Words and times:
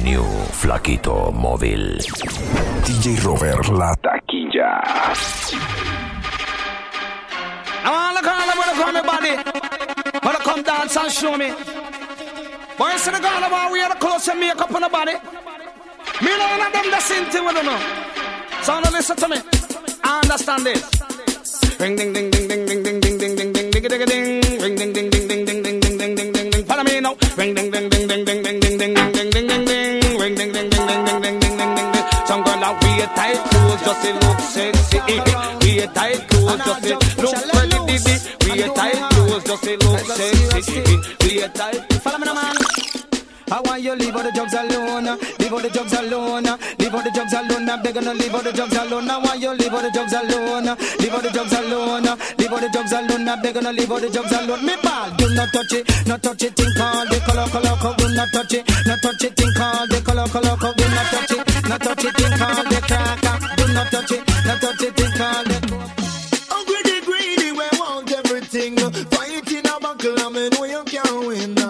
The 0.00 0.06
New 0.06 0.24
Flaquito 0.52 1.30
Móvil. 1.30 1.98
DJ 2.84 3.22
Robert 3.22 3.68
La 3.68 3.94
Taquilla. 3.96 4.80
I 7.84 7.90
wanna 7.90 8.22
call 8.22 8.46
them 8.48 8.58
when 8.60 8.70
call 8.80 8.92
me 8.92 9.02
body. 9.02 9.34
Wanna 10.24 10.38
come 10.38 10.62
dance 10.62 10.96
and 10.96 11.12
show 11.12 11.36
me. 11.36 11.48
Boy, 12.78 12.96
see 12.96 13.10
the 13.10 13.20
girl 13.20 13.44
about 13.44 13.72
we 13.72 13.80
had 13.80 13.92
a 13.92 13.96
clothes 13.96 14.26
and 14.28 14.40
makeup 14.40 14.74
on 14.74 14.80
the 14.80 14.88
body. 14.88 15.12
Me 16.22 16.30
know 16.30 16.48
none 16.48 16.66
of 16.66 16.72
them 16.72 16.90
the 16.90 17.00
same 17.00 17.26
thing 17.26 17.44
with 17.44 17.56
them. 17.56 17.68
So 18.62 18.80
now 18.80 18.90
listen 18.90 19.16
to 19.16 19.28
me. 19.28 19.36
I 20.02 20.20
understand 20.22 20.64
this. 20.64 20.80
Ring 21.78 21.96
ding 21.96 22.12
ding 22.14 22.30
ding 22.30 22.48
ding 22.48 22.64
ding 22.64 22.82
ding 22.82 23.00
ding 23.00 23.18
ding 23.18 23.28
ding 23.28 23.52
ding 23.52 23.70
ding 23.70 23.82
ding 23.82 24.06
ding 24.06 24.60
ring 24.62 24.76
ding 24.76 24.92
ding 24.92 24.92
ding 24.92 24.92
ding 24.92 24.92
ding 24.92 25.10
ding 25.10 25.19
ring 27.36 27.54
ding 27.54 27.70
ding 27.70 27.88
ding 27.88 28.08
ding 28.08 28.24
ding 28.24 28.42
ding 28.42 28.60
ding 28.60 28.78
ding 28.78 28.94
ding 28.94 28.94
ding 28.94 29.30
ding 29.30 29.46
ding 29.48 29.64
ding 29.64 30.18
ring 30.20 30.34
ding 30.34 30.52
ding 30.52 30.70
ding 30.70 30.86
ding 30.86 31.04
ding 31.04 31.20
ding 31.22 31.40
ding 31.40 31.56
ding 31.58 31.92
ding 31.92 32.04
some 32.26 32.42
girl 32.42 32.64
out 32.64 32.82
wear 32.82 33.06
tight 33.14 33.36
clothes 33.50 33.80
just 33.80 34.02
to 34.04 34.12
look 34.22 34.40
sexy 34.40 34.98
wear 34.98 35.86
tight 35.88 36.28
clothes 36.28 36.58
just 36.64 36.82
to 36.82 37.22
look 37.22 37.36
pretty 37.50 37.78
wear 38.48 38.68
tight 38.74 39.10
clothes 39.12 39.44
just 39.44 39.64
to 39.64 39.76
look 39.76 40.00
sexy 40.00 41.36
wear 41.36 41.48
tight 41.48 41.92
follow 42.02 42.18
me 42.18 42.24
now 42.26 42.34
man 42.34 42.89
I 43.50 43.60
want 43.64 43.82
you 43.82 43.94
leave 43.96 44.14
all 44.14 44.22
the 44.22 44.30
drugs 44.30 44.54
alone, 44.54 45.18
leave 45.42 45.52
all 45.52 45.58
the 45.58 45.70
drugs 45.70 45.92
alone, 45.92 46.46
leave 46.78 46.94
all 46.94 47.02
the 47.02 47.10
drugs 47.10 47.34
alone. 47.34 47.68
I'm 47.68 47.82
to 47.82 48.14
leave 48.14 48.34
all 48.34 48.42
the 48.42 48.52
drugs 48.52 48.76
alone. 48.76 49.10
I 49.10 49.18
want 49.18 49.40
you 49.40 49.50
leave 49.50 49.74
all 49.74 49.82
the 49.82 49.90
drugs 49.90 50.12
alone, 50.14 50.70
leave 51.02 51.14
all 51.14 51.20
the 51.20 51.30
drugs 51.34 51.52
alone, 51.58 52.06
leave 52.38 52.52
all 52.52 52.60
the 52.62 52.68
drugs 52.70 52.92
alone. 52.92 53.26
I'm 53.26 53.42
to 53.42 53.72
leave 53.72 53.90
all 53.90 53.98
the 53.98 54.08
drugs 54.08 54.32
alone. 54.32 54.64
Me 54.64 54.76
ball, 54.82 55.10
do 55.18 55.34
not 55.34 55.50
touch 55.50 55.72
it, 55.74 55.82
not 56.06 56.22
touch 56.22 56.44
it. 56.44 56.54
Think 56.54 56.78
all 56.78 57.04
the 57.10 57.18
color, 57.26 57.46
color, 57.50 57.76
color. 57.82 57.96
Do 57.98 58.06
not 58.14 58.28
touch 58.30 58.54
it, 58.54 58.62
not 58.86 59.02
touch 59.02 59.24
it. 59.24 59.34
Think 59.34 59.58
all 59.58 59.86
the 59.86 59.98
color, 59.98 60.26
color, 60.30 60.56
color. 60.56 60.74
Do 60.78 60.86
not 60.94 61.06
touch 61.10 61.34
it, 61.34 61.42
not 61.66 61.80
touch 61.82 62.04
it. 62.06 62.14
Think 62.14 62.40
all 62.40 62.62
the 62.70 62.80
cracker. 62.86 63.36
Do 63.58 63.64
not 63.74 63.90
touch 63.90 64.12
it, 64.14 64.22
not 64.46 64.60
touch 64.62 64.82
it. 64.86 64.94
Think 64.94 65.20
all 65.20 65.42
the. 65.42 65.58
I'm 66.54 66.62
greedy, 66.70 67.02
greedy, 67.02 67.50
we 67.50 67.66
want 67.82 68.12
everything. 68.14 68.78
Fighting 69.10 69.66
a 69.66 69.74
battle, 69.82 70.22
I 70.22 70.28
mean, 70.30 70.54
we 70.62 70.70
can't 70.86 71.26
win. 71.26 71.69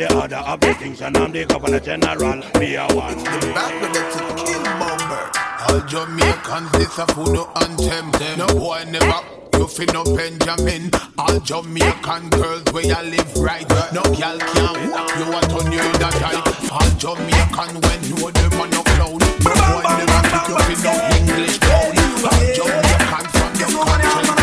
The 0.00 0.16
order 0.16 0.36
of 0.36 0.60
the 0.60 1.04
and 1.04 1.16
I'm 1.18 1.30
the 1.30 1.44
governor 1.44 1.80
general, 1.80 2.40
me 2.58 2.74
a 2.76 2.86
one. 2.96 3.20
Back 3.52 3.76
with 3.82 3.92
the 3.92 4.02
King 4.40 4.64
Bomber. 4.80 5.28
All 5.68 5.80
Jamaicans, 5.84 6.72
this 6.72 6.96
a 6.96 7.04
food 7.12 7.36
anthem. 7.60 8.08
No 8.38 8.46
boy 8.48 8.84
never. 8.88 9.20
You 9.58 9.66
feel 9.68 9.92
no 9.92 10.04
Benjamin. 10.16 10.90
All 11.18 11.38
Jamaican 11.40 12.30
girls 12.30 12.64
where 12.72 12.86
you 12.86 13.02
live 13.12 13.36
right. 13.36 13.68
No 13.92 14.00
girl 14.16 14.38
can 14.40 14.88
walk 14.88 15.10
you 15.20 15.28
out 15.36 15.52
on 15.52 15.70
your 15.70 15.92
that 16.00 16.16
high. 16.16 16.40
All 16.72 16.90
Jamaican 16.96 17.76
when 17.84 18.00
you 18.08 18.32
them 18.32 18.56
on 18.56 18.70
no 18.70 18.80
cloud. 18.80 19.20
No 19.20 19.52
boy 19.52 19.84
never 20.00 20.20
you 20.48 20.56
feel 20.64 20.80
no 20.80 20.94
English 21.12 21.58
cloud. 21.60 21.92
All 22.24 22.40
Jamaican 22.56 23.26
from 23.36 23.52
your 23.60 23.84
country. 23.84 24.39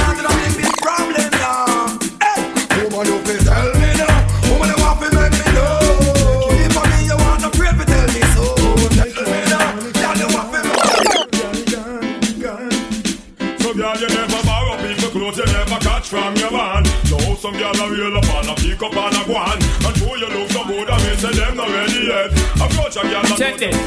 Some 17.48 17.58
girl 17.58 17.80
a 17.80 17.92
real 17.92 18.18
up 18.18 18.28
and 18.36 18.50
a 18.50 18.56
pick 18.56 18.84
up 18.84 18.92
and 18.92 19.16
a 19.16 19.24
go 19.26 19.36
on. 19.36 19.56
And 19.56 19.96
show 19.96 20.16
you 20.16 20.28
look 20.28 20.52
so 20.52 20.66
good, 20.68 20.90
I 20.90 20.98
may 21.00 21.16
say 21.16 21.32
them 21.32 21.56
not 21.56 21.70
ready 21.70 22.04
yet. 22.04 22.32
Approach 22.60 22.98
a 22.98 23.02
girl 23.08 23.24
and 23.24 23.38
Check 23.38 23.58
this. 23.58 23.78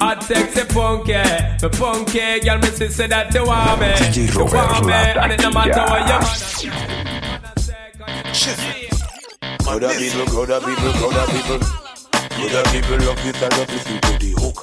Hot 0.00 0.22
sexy 0.24 0.64
punky, 0.72 1.12
the 1.60 1.68
punky 1.68 2.40
girl 2.40 2.58
me 2.58 2.68
see 2.68 2.88
say 2.88 3.06
that 3.06 3.34
you 3.34 3.44
want 3.44 3.80
me, 3.80 3.86
DJ 3.86 4.32
you 4.32 4.44
want 4.44 4.86
me, 4.86 4.92
and 4.92 5.32
it 5.32 5.40
no 5.42 5.50
matter 5.50 5.84
what 5.84 6.08
you 6.08 6.72
Other 9.68 9.92
people, 9.94 10.26
other 10.40 10.60
people, 10.60 10.92
other 11.12 11.26
people. 11.32 11.60
Other 12.42 12.64
people 12.72 12.98
love 13.06 13.20
this 13.22 13.42
and 13.42 13.52
love 13.52 13.70
listen 13.70 14.00
to 14.00 14.12
the 14.18 14.30
hook. 14.40 14.58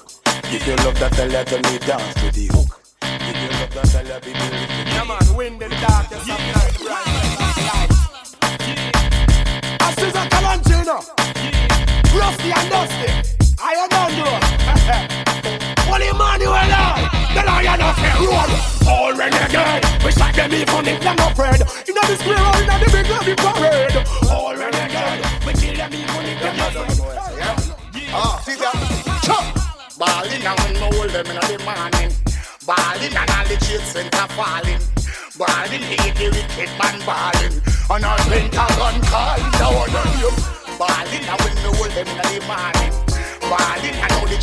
If 0.51 0.67
you 0.67 0.75
love 0.77 0.99
that, 0.99 1.13
tell 1.13 1.29
her 1.29 1.43
tell 1.45 1.61
me 1.71 1.77
dance 1.79 2.13
to 2.15 2.31
the 2.31 2.45
hook. 2.51 2.69
If 3.01 3.37
you 3.37 3.49
love 3.59 3.73
that, 3.73 3.85
tell 3.85 4.05
her 4.05 4.19
people 4.19 4.49
listen. 4.49 4.87
Yeah, 4.87 5.05
man, 5.05 5.35
wind 5.37 5.61
in 5.61 5.69
the 5.69 5.75
darkness 5.77 6.21
of 6.21 6.27
night, 6.27 6.77
bright 6.79 7.18
rusty 12.19 12.51
and 12.51 12.69
dusty. 12.69 13.09
I 13.59 13.73
am 13.79 13.91
on 13.95 14.11
you. 14.19 14.29
Holy 15.87 16.07
Emmanuel, 16.13 16.69
the 17.33 17.43
lion 17.47 17.81
of 17.81 17.95
the 17.95 18.11
road. 18.27 18.51
All 18.87 19.13
renegade, 19.15 19.83
we 20.03 20.11
shot 20.11 20.35
them 20.35 20.51
even 20.53 20.87
if 20.87 20.99
them 21.01 21.19
afraid. 21.19 21.61
In 21.87 21.95
the 21.95 22.15
square 22.19 22.43
or 22.43 22.59
in 22.59 22.67
the 22.67 22.89
big 22.91 23.07
lobby 23.07 23.35
parade. 23.39 23.97
All 24.29 24.55
renegade, 24.55 25.23
we 25.45 25.51
kill 25.55 25.75
them 25.75 25.93
even 25.93 26.25
if 26.27 26.39
them 26.43 26.59
afraid. 26.59 27.19
Ah, 28.11 28.41
see 28.43 28.55
that? 28.55 28.75
Ballin' 29.99 30.47
and 30.47 30.59
when 30.59 30.73
me 30.73 30.79
hold 30.79 31.09
them 31.11 31.27
in 31.27 31.35
the 31.35 31.57
morning. 31.67 32.11
Ballin' 32.65 33.17
and 33.19 33.29
all 33.31 33.45
the 33.47 33.55
shit 33.65 33.81
center 33.81 34.27
falling. 34.35 34.79
Ballin' 35.37 35.83
hate 35.83 36.15
the 36.15 36.27
wicked 36.31 36.71
man 36.79 36.99
ballin'. 37.05 37.61
And 37.91 38.05
all 38.05 38.17
Pentagon 38.31 39.01
calling 39.11 39.51
down 39.59 39.95
on 39.95 40.19
you. 40.19 40.58
Ballin' 40.79 41.23
hold 41.27 41.91
them 41.91 42.07
in 42.07 42.15
the 42.15 42.39
morning. 42.47 42.93
Ballin' 43.41 43.95
and 43.99 44.11
all 44.13 44.25
the. 44.25 44.37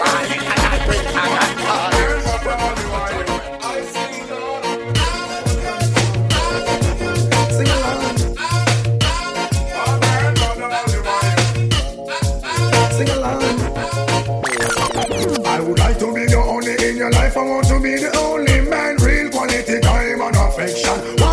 Ballin' 0.00 0.44
and 0.48 0.80
Pentagon 0.88 1.52
calling. 1.66 2.20
Sing 7.52 7.68
along. 7.68 8.16
Sing 12.96 13.10
along. 13.10 13.44
I 15.44 15.60
would 15.60 15.78
like 15.78 15.98
to 15.98 16.14
be 16.14 16.24
the 16.24 16.42
only 16.42 16.72
in 16.88 16.96
your 16.96 17.10
life. 17.10 17.36
I 17.36 17.42
want 17.42 17.66
to 17.68 17.78
be 17.78 17.96
the 17.96 18.16
only 18.16 18.62
man. 18.62 18.96
Real 18.96 19.28
quality 19.30 19.80
time 19.80 20.22
and 20.22 20.36
affection. 20.36 21.25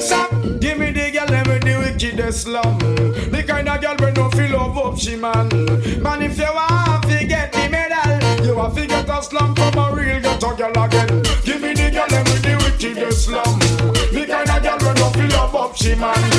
Shop. 0.00 0.30
Give 0.60 0.78
me 0.78 0.90
the 0.90 1.10
girl, 1.10 1.26
let 1.26 1.46
me 1.46 1.58
the 1.58 1.78
wickedest 1.78 2.42
slum. 2.42 2.78
The 3.30 3.44
kind 3.46 3.68
of 3.68 3.80
girl 3.80 3.96
we 4.00 4.12
no 4.12 4.30
feel 4.30 4.52
love 4.52 4.78
up 4.78 4.98
she 4.98 5.16
man. 5.16 5.48
Man, 6.02 6.22
if 6.22 6.38
you 6.38 6.44
want 6.44 7.02
to 7.04 7.26
get 7.26 7.52
the 7.52 7.68
medal, 7.68 8.44
you 8.44 8.56
have 8.56 8.74
to 8.74 8.86
get 8.86 9.08
a 9.08 9.22
slum 9.22 9.54
from 9.54 9.78
a 9.78 9.94
real 9.94 10.20
ghetto 10.20 10.56
girl 10.56 10.84
again. 10.84 11.22
Give 11.44 11.60
me 11.60 11.74
the 11.74 11.90
girl, 11.90 12.06
let 12.10 12.24
me 12.26 12.36
the 12.40 12.56
wickedest 12.64 13.24
slum. 13.26 13.58
The 14.12 14.26
kind 14.26 14.50
of 14.50 14.62
girl 14.62 14.78
we 14.78 15.00
no 15.00 15.10
feel 15.10 15.28
love 15.36 15.54
up 15.54 15.76
she. 15.76 15.94
Man, 15.94 16.29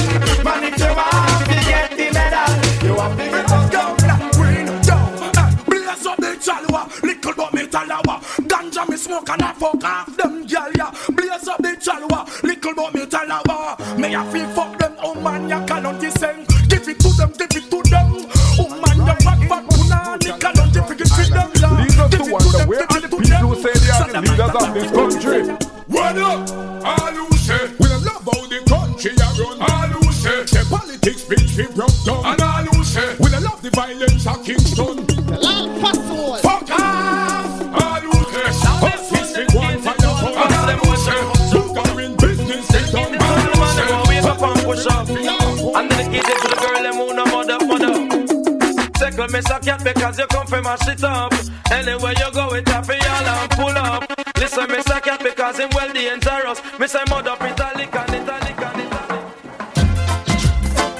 mash 50.72 50.88
it 50.88 51.04
up. 51.04 51.34
Anywhere 51.72 52.14
you 52.18 52.32
go, 52.32 52.54
it 52.54 52.68
happy 52.68 53.00
all 53.14 53.28
and 53.36 53.52
pull 53.52 53.78
up. 53.78 54.04
Listen, 54.38 54.68
miss 54.70 54.88
a 54.88 55.02
cat 55.02 55.22
because 55.22 55.60
him 55.60 55.70
well 55.74 55.92
dangerous. 55.92 56.62
Miss 56.80 56.96
a 56.96 57.04
mother 57.10 57.36
italic 57.42 57.94
and 57.94 58.12
italic 58.20 58.62
and 58.68 58.82
italic. 58.84 59.24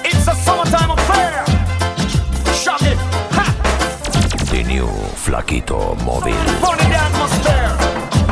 It's 0.04 0.28
a 0.28 0.34
summertime 0.44 0.90
affair. 0.96 1.44
Shock 2.62 2.82
it. 2.82 2.98
Ha! 3.36 3.46
The 4.50 4.62
new 4.64 4.88
Flaquito 5.24 5.96
Móvil. 6.06 6.44
Burn 6.62 6.78
the 6.82 6.88
atmosphere. 7.04 7.72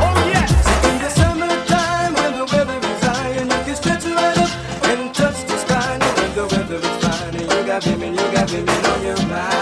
Oh 0.05 0.17
yes. 0.35 0.53
In 0.89 0.95
the 1.03 1.09
summertime 1.09 2.13
when 2.19 2.31
the 2.37 2.45
weather 2.51 2.79
is 2.91 3.03
high 3.03 3.33
and 3.41 3.51
you 3.51 3.61
can 3.65 3.75
stretch 3.75 4.05
right 4.05 4.37
up 4.37 4.51
and 4.91 5.15
touch 5.15 5.39
the 5.49 5.57
sky. 5.57 5.93
And 5.93 6.03
when 6.17 6.31
the 6.37 6.45
weather 6.53 6.79
is 6.89 6.97
fine 7.03 7.35
and 7.35 7.47
you 7.51 7.61
got 7.65 7.85
women, 7.87 8.11
you 8.13 8.27
got 8.31 8.51
women 8.51 8.85
on 8.91 9.01
your 9.01 9.21
mind. 9.27 9.60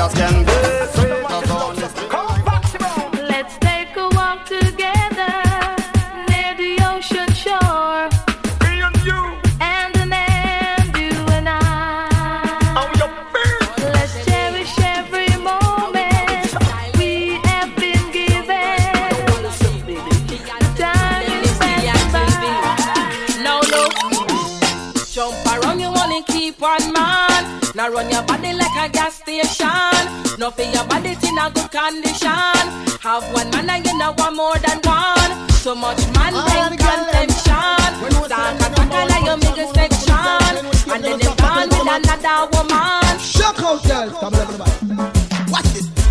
As 0.00 0.14
can 0.14 0.47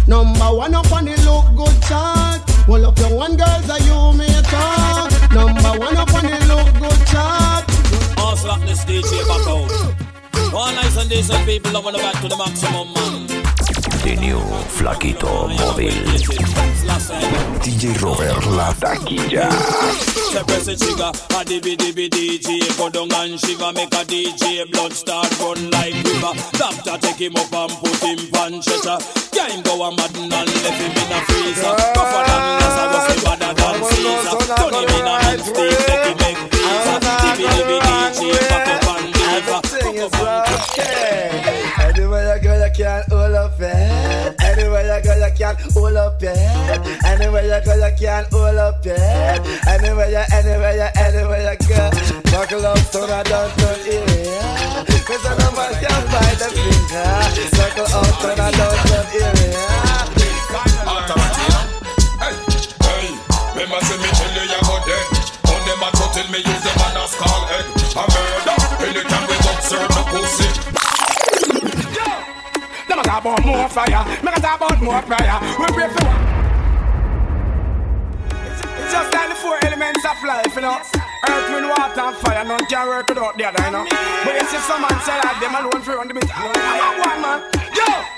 Number 0.08 0.54
one 0.56 0.74
up 0.74 0.90
on 0.94 1.04
the 1.04 1.18
look 1.26 1.54
good 1.54 1.84
chart. 1.84 2.40
All 2.70 2.86
of 2.86 2.98
your 2.98 3.14
one 3.14 3.36
girls 3.36 3.70
are 3.70 3.80
you 3.80 4.18
may 4.18 4.42
talk. 4.44 5.12
Number 5.34 5.78
one 5.78 5.98
up 5.98 6.14
on 6.14 6.24
the 6.24 6.40
look 6.48 6.74
good 6.80 7.08
chart. 7.08 7.66
All 8.18 8.38
slap 8.38 8.62
this 8.62 8.86
DJ 8.86 9.28
back 9.28 9.46
out. 9.48 10.54
One 10.54 10.76
nice 10.76 10.96
and 10.98 11.10
decent 11.10 11.46
people 11.46 11.74
loving 11.74 11.92
the 11.92 12.00
back 12.00 12.22
to 12.22 12.30
the 12.30 12.38
maximum, 12.38 12.94
man. 12.94 13.57
The 14.08 14.16
new 14.16 14.40
Flaquito 14.72 15.50
Móvil. 15.52 15.92
DJ 17.60 17.92
Robert 18.02 18.46
La 18.56 18.72
Taquilla. 18.72 19.52
A 20.32 20.44
and 23.60 23.76
make 23.76 23.94
a 23.94 24.06
DJ 24.06 24.64
Blood 24.72 24.94
start 24.94 25.28
run 25.40 25.70
like 25.72 25.94
river 26.08 26.32
Doctor 26.56 26.98
take 27.04 27.20
him 27.20 27.36
up 27.36 27.52
and 27.52 27.72
put 27.84 28.00
him 28.00 28.20
on 28.40 28.62
go 29.66 29.84
a 29.84 29.92
madden 29.92 30.32
and 30.32 30.50
left 30.64 30.80
him 30.80 30.92
in 30.96 31.12
a 31.12 31.20
freezer 31.28 31.76
Tougher 31.92 32.24
than 32.32 32.42
he 33.12 33.20
better 33.28 33.52
than 33.60 33.76
Caesar 33.92 34.40
Turn 34.56 34.72
him 34.72 34.88
in 34.88 35.04
a 35.04 35.20
make 35.84 36.08
him 36.08 36.16
make 36.24 36.40
pizza 36.48 36.96
up 38.56 38.88
and 38.88 39.12
deliver 39.12 39.60
Anywhere 41.80 42.36
you 42.36 42.42
go, 42.42 42.54
you 42.56 42.72
can 42.72 43.04
hold 43.10 43.12
up 43.12 43.12
your 43.12 43.17
head. 43.58 44.36
Anywhere 44.42 44.98
you 44.98 45.04
go, 45.04 45.14
you 45.16 45.32
can 45.36 45.56
hold 45.74 45.98
up 45.98 46.22
head. 46.22 46.82
Anywhere 47.06 47.44
you 47.44 47.60
go, 47.66 47.74
you 47.76 47.92
can 47.98 48.26
hold 48.32 48.58
up 48.58 48.84
head. 48.84 49.42
Anywhere 49.68 50.10
you, 50.10 50.24
anywhere 50.34 50.76
you, 50.76 50.90
anywhere 50.96 51.44
you 51.52 51.58
go. 51.68 51.90
Buckle 52.32 52.66
up, 52.66 52.80
turn 52.92 53.10
a 53.10 53.24
downtown 53.24 53.80
area. 53.86 54.86
Cause 55.08 55.24
no 55.24 55.48
man 55.56 55.74
can 55.80 56.04
find 56.12 56.38
the 56.38 56.48
finger. 56.52 57.10
Circle 57.56 57.88
out, 57.96 58.14
turn 58.22 58.40
a 58.40 58.48
downtown 58.52 59.06
area. 59.16 59.66
Hey, 62.84 63.10
remember 63.56 63.80
say 63.86 63.98
me 63.98 64.10
tell 64.12 64.36
you 64.36 64.62
go 64.68 64.76
dead. 64.86 65.08
On 65.48 65.60
them 65.66 65.84
a 65.84 65.90
tell 65.96 66.28
me 66.32 66.40
use 66.40 66.64
them 66.64 66.76
and 66.76 66.98
a 66.98 67.08
skull 67.08 67.44
head. 67.48 67.66
A 67.96 68.04
murder, 68.04 68.58
anytime 68.84 69.26
we 69.28 69.36
observe 69.48 70.07
talk 73.08 73.22
about 73.22 73.46
more 73.46 73.70
fire, 73.70 74.04
me 74.22 74.32
a 74.36 74.40
talk 74.42 74.60
about 74.60 74.82
more 74.84 75.02
prayer. 75.04 75.40
We 75.60 75.66
pray 75.72 75.88
for 75.88 76.12
It's 78.36 78.92
just 78.92 79.14
like 79.14 79.30
the 79.30 79.36
four 79.36 79.58
elements 79.64 80.04
of 80.04 80.20
life, 80.28 80.54
you 80.56 80.62
know. 80.62 80.76
Earth, 81.30 81.50
wind, 81.50 81.70
water, 81.70 82.02
and 82.02 82.16
fire. 82.18 82.44
None 82.44 82.66
can 82.68 82.88
work 82.88 83.08
without 83.08 83.38
the 83.38 83.46
other, 83.48 83.64
you 83.64 83.72
know. 83.72 83.86
But 84.26 84.34
you 84.36 84.46
see 84.52 84.58
some 84.58 84.82
man 84.82 85.00
say 85.08 85.18
like 85.24 85.40
them 85.40 85.56
alone 85.56 85.82
for 85.82 85.96
run 85.96 86.08
the 86.10 86.14
bit. 86.14 86.28
I'm 86.36 87.00
one 87.00 87.22
man, 87.22 87.40
yo. 87.74 88.17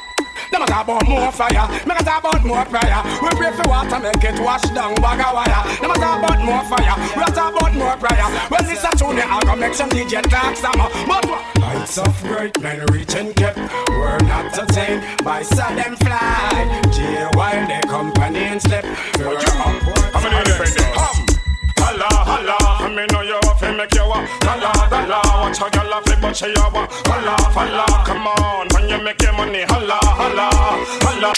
Them 0.51 0.63
a 0.63 0.65
talk 0.65 0.83
about 0.83 1.07
more 1.07 1.31
fire, 1.31 1.67
me 1.85 1.93
a 1.93 2.03
talk 2.03 2.23
about 2.23 2.43
more 2.43 2.65
prayer. 2.65 3.01
We 3.21 3.29
pray 3.37 3.51
for 3.53 3.69
water, 3.69 3.99
make 3.99 4.23
it 4.23 4.39
wash 4.39 4.63
down 4.73 4.95
bag 4.95 5.21
of 5.21 5.33
wire. 5.33 5.61
Them 5.81 5.91
a 5.91 5.93
talk 5.93 6.23
about 6.23 6.39
more 6.43 6.63
fire, 6.65 6.95
we 7.15 7.23
a 7.23 7.25
talk 7.27 7.53
about 7.53 7.73
more 7.75 7.97
prayer. 7.97 8.27
Well, 8.49 8.63
this 8.63 8.83
a 8.83 8.91
tune, 8.97 9.19
I'll 9.21 9.41
go 9.41 9.55
make 9.55 9.73
some 9.73 9.89
DJ 9.89 10.21
talk 10.23 10.55
some 10.55 10.77
more. 10.77 11.21
Heights 11.61 11.97
of 11.97 12.23
great 12.23 12.59
men 12.61 12.85
reach 12.91 13.13
and 13.15 13.35
get, 13.35 13.55
we're 13.89 14.17
not 14.25 14.57
attained 14.57 15.23
by 15.23 15.43
sudden 15.43 15.95
fly. 15.97 16.81
Jail 16.91 17.29
while 17.33 17.67
they 17.67 17.81
company 17.81 18.39
and 18.39 18.61
step. 18.61 18.85
We're 19.19 19.37
up, 19.37 19.45
How 20.13 20.21
many 20.23 20.43
days? 20.45 20.75
Come. 20.75 21.25
Holla, 21.77 22.09
holla, 22.11 22.89
me 22.95 23.05
know 23.11 23.21
you 23.21 23.48
make 23.79 23.95
you 23.95 24.03
a 24.03 24.19
holla, 24.43 24.71
holla. 24.91 25.19
Watch 25.39 25.57
how 25.57 25.71
you 25.71 25.89
laugh, 25.89 26.03
but 26.21 26.35
she 26.35 26.51
a 26.51 26.67
wa 26.75 26.83
holla, 27.07 27.35
holla. 27.55 27.85
Come 28.03 28.27
on, 28.27 28.67
when 28.73 28.89
you 28.89 29.01
make 29.01 29.21
your 29.21 29.31
money, 29.31 29.63
holla, 29.63 29.97
holla, 30.03 30.49
holla. 31.07 31.31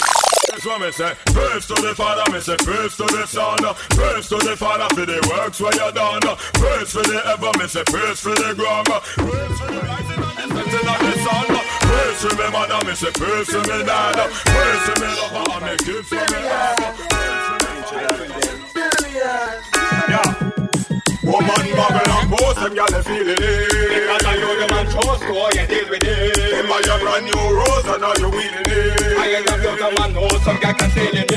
That's 0.50 0.66
what 0.66 0.82
me 0.82 0.92
say. 0.92 1.14
Praise 1.38 1.68
to 1.68 1.76
the 1.76 1.94
Father, 1.94 2.26
me 2.34 2.40
say 2.42 2.58
praise 2.58 2.98
to 2.98 3.06
the 3.14 3.28
Son, 3.28 3.62
praise 3.94 4.28
to 4.30 4.38
the 4.42 4.58
Father 4.58 4.90
for 4.96 5.06
the 5.06 5.22
works 5.30 5.62
where 5.62 5.74
you 5.74 5.92
done. 5.94 6.22
Praise 6.58 6.90
for 6.90 7.04
the 7.06 7.22
ever, 7.30 7.52
me 7.62 7.68
say 7.68 7.84
praise 7.86 8.20
for 8.20 8.34
the 8.34 8.56
ground, 8.58 8.90
praise 8.90 9.58
for 9.62 9.70
the 9.70 9.82
rising 9.86 10.24
and 10.42 10.52
the 10.52 10.64
setting 10.66 10.90
of 10.90 10.98
the 10.98 11.14
sun. 11.22 11.46
Praise 11.86 12.20
to 12.26 12.30
me 12.42 12.48
mother, 12.50 12.82
me 12.88 12.94
say 12.98 13.12
praise 13.14 13.48
to 13.54 13.62
me 13.70 13.78
dad, 13.86 14.18
praise 14.50 14.84
to 14.90 14.94
me 14.98 15.10
lover, 15.14 15.46
and 15.46 15.64
me 15.70 15.74
kids 15.86 16.10
for 16.10 16.26
me 16.26 16.40
love. 16.42 16.90
Yeah. 20.10 20.61
Woman 21.32 21.64
bubble 21.80 22.12
and 22.12 22.28
post 22.32 22.60
them 22.60 22.74
gyal 22.76 22.92
they 22.92 23.04
feeling 23.08 23.40
it. 23.40 23.72
Because 23.72 24.26
I 24.28 24.36
know 24.36 24.54
them 24.60 24.74
and 24.78 24.90
trust 24.92 25.24
go 25.24 25.48
you 25.56 25.66
deal 25.68 25.88
with 25.90 26.04
it. 26.04 26.36
Them 26.36 26.72
are 26.72 26.84
your 26.84 27.00
brand 27.00 27.26
new 27.26 27.44
rose 27.56 27.88
and 27.88 28.02
now 28.04 28.14
you 28.20 28.30
wheeling 28.36 28.68
it. 28.68 29.18
I 29.18 29.40
ain't 29.40 29.46
got 29.48 29.64
your 29.64 29.92
man 29.96 30.14
know 30.14 30.28
some 30.44 30.58
gyal 30.58 30.76
can 30.78 30.90
feel 30.92 31.16
it. 31.16 31.32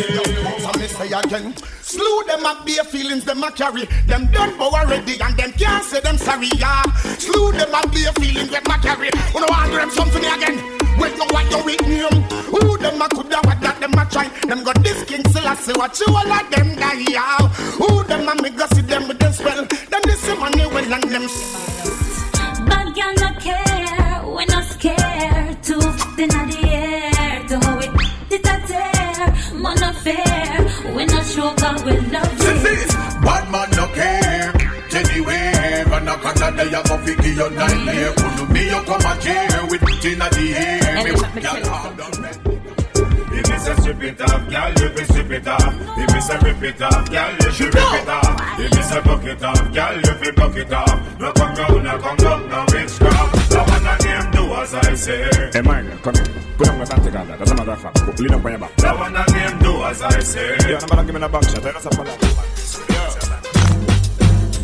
So 0.64 0.70
me 0.78 0.86
say 0.88 1.12
again, 1.14 1.54
slew 1.82 2.24
them 2.26 2.44
up 2.44 2.66
bare 2.66 2.84
feelings 2.84 3.24
them 3.24 3.44
a 3.44 3.52
carry. 3.52 3.84
Them 4.06 4.26
done 4.32 4.58
bow 4.58 4.70
already 4.70 5.20
and 5.20 5.36
them 5.36 5.52
can't 5.52 5.84
say 5.84 6.00
them 6.00 6.18
sorry. 6.18 6.48
Yeah, 6.56 6.82
slew 7.18 7.52
them 7.52 7.74
up 7.74 7.92
bare 7.92 8.12
feelings 8.18 8.50
them 8.50 8.66
a 8.66 8.78
carry. 8.82 9.10
You 9.34 9.40
know 9.40 9.48
I 9.50 9.68
them 9.70 9.90
something 9.90 10.24
again. 10.24 10.58
When 10.98 11.12
you 11.16 11.26
want 11.30 11.50
your 11.50 11.64
with 11.64 11.82
name, 11.82 12.22
who 12.50 12.78
them 12.78 13.02
a 13.02 13.08
coulda 13.08 13.40
what 13.42 13.60
that 13.60 13.80
them 13.80 13.98
a 13.98 14.06
try. 14.06 14.28
Them 14.46 14.62
got 14.62 14.82
this 14.82 15.02
king 15.04 15.24
still 15.28 15.46
I 15.46 15.54
say 15.56 15.72
what 15.74 15.98
you 15.98 16.06
all 16.06 16.32
of 16.32 16.50
them 16.50 16.76
die. 16.76 17.04
Yeah, 17.10 17.38
who 17.78 18.04
them 18.04 18.28
a 18.28 18.42
me 18.42 18.50
go 18.50 18.66
see 18.74 18.82
them 18.82 19.08
with 19.08 19.18
them 19.18 19.32
spell. 19.32 19.66
Them 20.88 21.00
this 21.00 21.52
money 21.52 21.74
and 21.84 21.94
them. 21.94 22.66
Bad 22.68 22.94
girl 22.94 23.14
no 23.22 23.40
care, 23.40 24.22
we 24.36 24.44
not 24.46 24.64
scared 24.64 25.62
to 25.62 25.74
f- 25.78 26.18
in 26.18 26.28
the 26.28 26.68
air, 26.68 27.48
to 27.48 27.58
how 27.64 27.78
it 27.78 27.90
it 28.30 28.40
a 28.40 28.56
tear, 28.66 29.60
man 29.62 29.76
no 29.80 29.92
fair, 29.92 30.94
we 30.94 31.04
not 31.06 31.24
show 31.24 31.54
God 31.54 31.84
we 31.86 31.92
love 32.12 32.40
it. 32.40 32.88
Bad 33.24 33.50
man 33.50 33.70
no 33.70 33.86
care. 33.94 34.52
Anywhere, 34.94 35.92
and 35.92 36.08
a 36.08 36.16
Canada, 36.18 36.64
you 36.64 36.82
go 36.88 36.98
figure 36.98 37.32
your 37.32 37.50
nightmare. 37.50 38.12
Could 38.14 38.50
me, 38.50 38.64
you 38.68 38.80
come 38.84 39.00
a 39.00 39.20
chair 39.20 39.66
with 39.68 39.82
it 39.82 40.04
in 40.04 40.18
the 40.20 40.54
air. 40.56 41.04
Me, 41.34 41.40
girl, 41.40 41.64
hard 41.66 42.00
on 42.00 42.22
me. 42.22 42.28
If 43.36 43.50
it's 43.50 43.66
a 43.66 43.80
strip 43.80 44.02
it 44.04 44.20
off, 44.20 44.48
girl, 44.48 44.72
you 44.80 44.88
be 44.94 45.04
strip 45.04 45.30
it 45.32 45.48
off. 45.48 45.74
If 45.98 46.14
it's 46.14 46.28
a 46.30 46.38
rip 46.38 46.62
it 46.62 46.82
off, 46.82 47.10
girl, 47.10 47.32
you 47.32 47.50
fi 47.50 47.64
rip 47.64 48.02
it 48.02 48.08
off. 48.08 48.43
If 48.56 48.70
me 48.74 48.82
say 48.82 49.00
buck 49.02 49.24
it 49.24 49.42
off, 49.42 49.72
girl, 49.72 49.96
you 49.96 50.14
fi 50.14 50.30
buck 50.30 50.56
it 50.56 50.72
off. 50.72 51.18
No 51.18 51.32
come 51.32 51.54
round, 51.56 51.84
no 51.84 51.98
come 51.98 52.16
round, 52.18 52.50
no 52.50 52.64
witchcraft. 52.70 53.50
No 53.50 53.62
one 53.64 53.86
of 53.86 53.98
them 53.98 54.30
do 54.30 54.54
as 54.54 54.74
I 54.74 54.94
say. 54.94 55.28
Hey, 55.52 55.60
Margaret, 55.60 56.02
come 56.02 56.14
here. 56.14 56.24
Put 56.56 56.68
on 56.68 56.78
the 56.78 56.86
tank 56.86 57.02
together. 57.02 57.36
That's 57.36 57.50
a 57.50 57.54
matter 57.54 57.72
of 57.72 57.80
fact. 57.80 58.20
Lean 58.20 58.34
up 58.34 58.44
on 58.44 58.50
your 58.52 58.60
back. 58.60 58.78
No 58.78 58.94
one 58.96 59.16
of 59.16 59.26
them 59.26 59.58
do 59.58 59.82
as 59.82 60.02
I 60.02 60.20
say. 60.20 60.56
Yeah, 60.68 60.78
nobody 60.78 61.06
give 61.06 61.14
me 61.14 61.22
a 61.22 61.28
back 61.28 61.42
shot. 61.44 61.66
I 61.66 61.72
know 61.72 61.80
something 61.80 62.06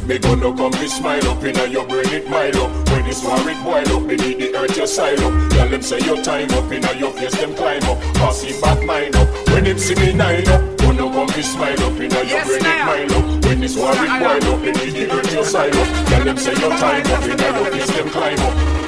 Me 0.07 0.19
gonna 0.19 0.57
come 0.57 0.73
be 0.73 0.89
smile 0.89 1.29
up 1.29 1.43
inna 1.45 1.67
your 1.67 1.87
brain 1.87 2.07
it 2.07 2.29
mile 2.29 2.63
up 2.63 2.89
When 2.91 3.05
this 3.05 3.23
war 3.25 3.39
it 3.49 3.63
boil 3.63 3.97
up, 3.97 4.03
me 4.03 4.17
need 4.17 4.39
the 4.39 4.57
earth 4.57 4.77
your 4.77 4.89
side 4.89 5.21
up 5.21 5.51
Tell 5.51 5.69
them 5.69 5.83
say 5.83 6.01
your 6.01 6.21
time 6.21 6.51
up 6.51 6.73
inna 6.73 6.93
your 6.99 7.13
face 7.13 7.37
them 7.37 7.55
climb 7.55 7.83
up 7.85 7.99
Pass 8.15 8.43
it 8.43 8.61
back 8.61 8.85
mine 8.85 9.15
up 9.15 9.29
When 9.51 9.63
them 9.63 9.79
see 9.79 9.95
me 9.95 10.13
nine 10.13 10.49
up 10.49 10.70
Gonna 10.91 11.15
come 11.15 11.27
be 11.37 11.43
smile 11.43 11.81
up 11.85 11.99
your 11.99 12.11
Yes, 12.11 12.49
brain 12.49 12.67
it 12.67 12.85
mile 12.85 13.15
up 13.15 13.45
When 13.45 13.61
this 13.61 13.77
war 13.77 13.93
it 13.95 14.43
boil 14.43 14.55
up, 14.55 14.61
me 14.61 14.73
need 14.73 14.91
the 14.91 15.13
earth 15.13 15.33
your 15.33 15.45
side 15.45 15.77
up 15.77 16.07
Tell 16.09 16.25
them 16.25 16.37
say 16.37 16.51
your 16.59 16.71
time 16.71 17.07
up 17.07 17.23
inna 17.23 17.61
your 17.61 17.71
face 17.71 17.91
them 17.95 18.09
climb 18.11 18.39
up 18.41 18.81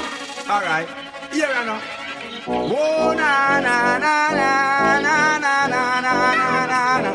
Alright, 0.51 0.89
here 1.33 1.47
I 1.47 1.65
know. 1.65 1.81
Oh 2.49 3.15
na 3.17 3.61
na 3.61 3.99
na 3.99 4.35
na 4.35 5.01
na 5.01 5.39
na 5.39 5.67
na 5.69 6.01
na 6.01 6.67
na 6.67 7.01
na. 7.03 7.13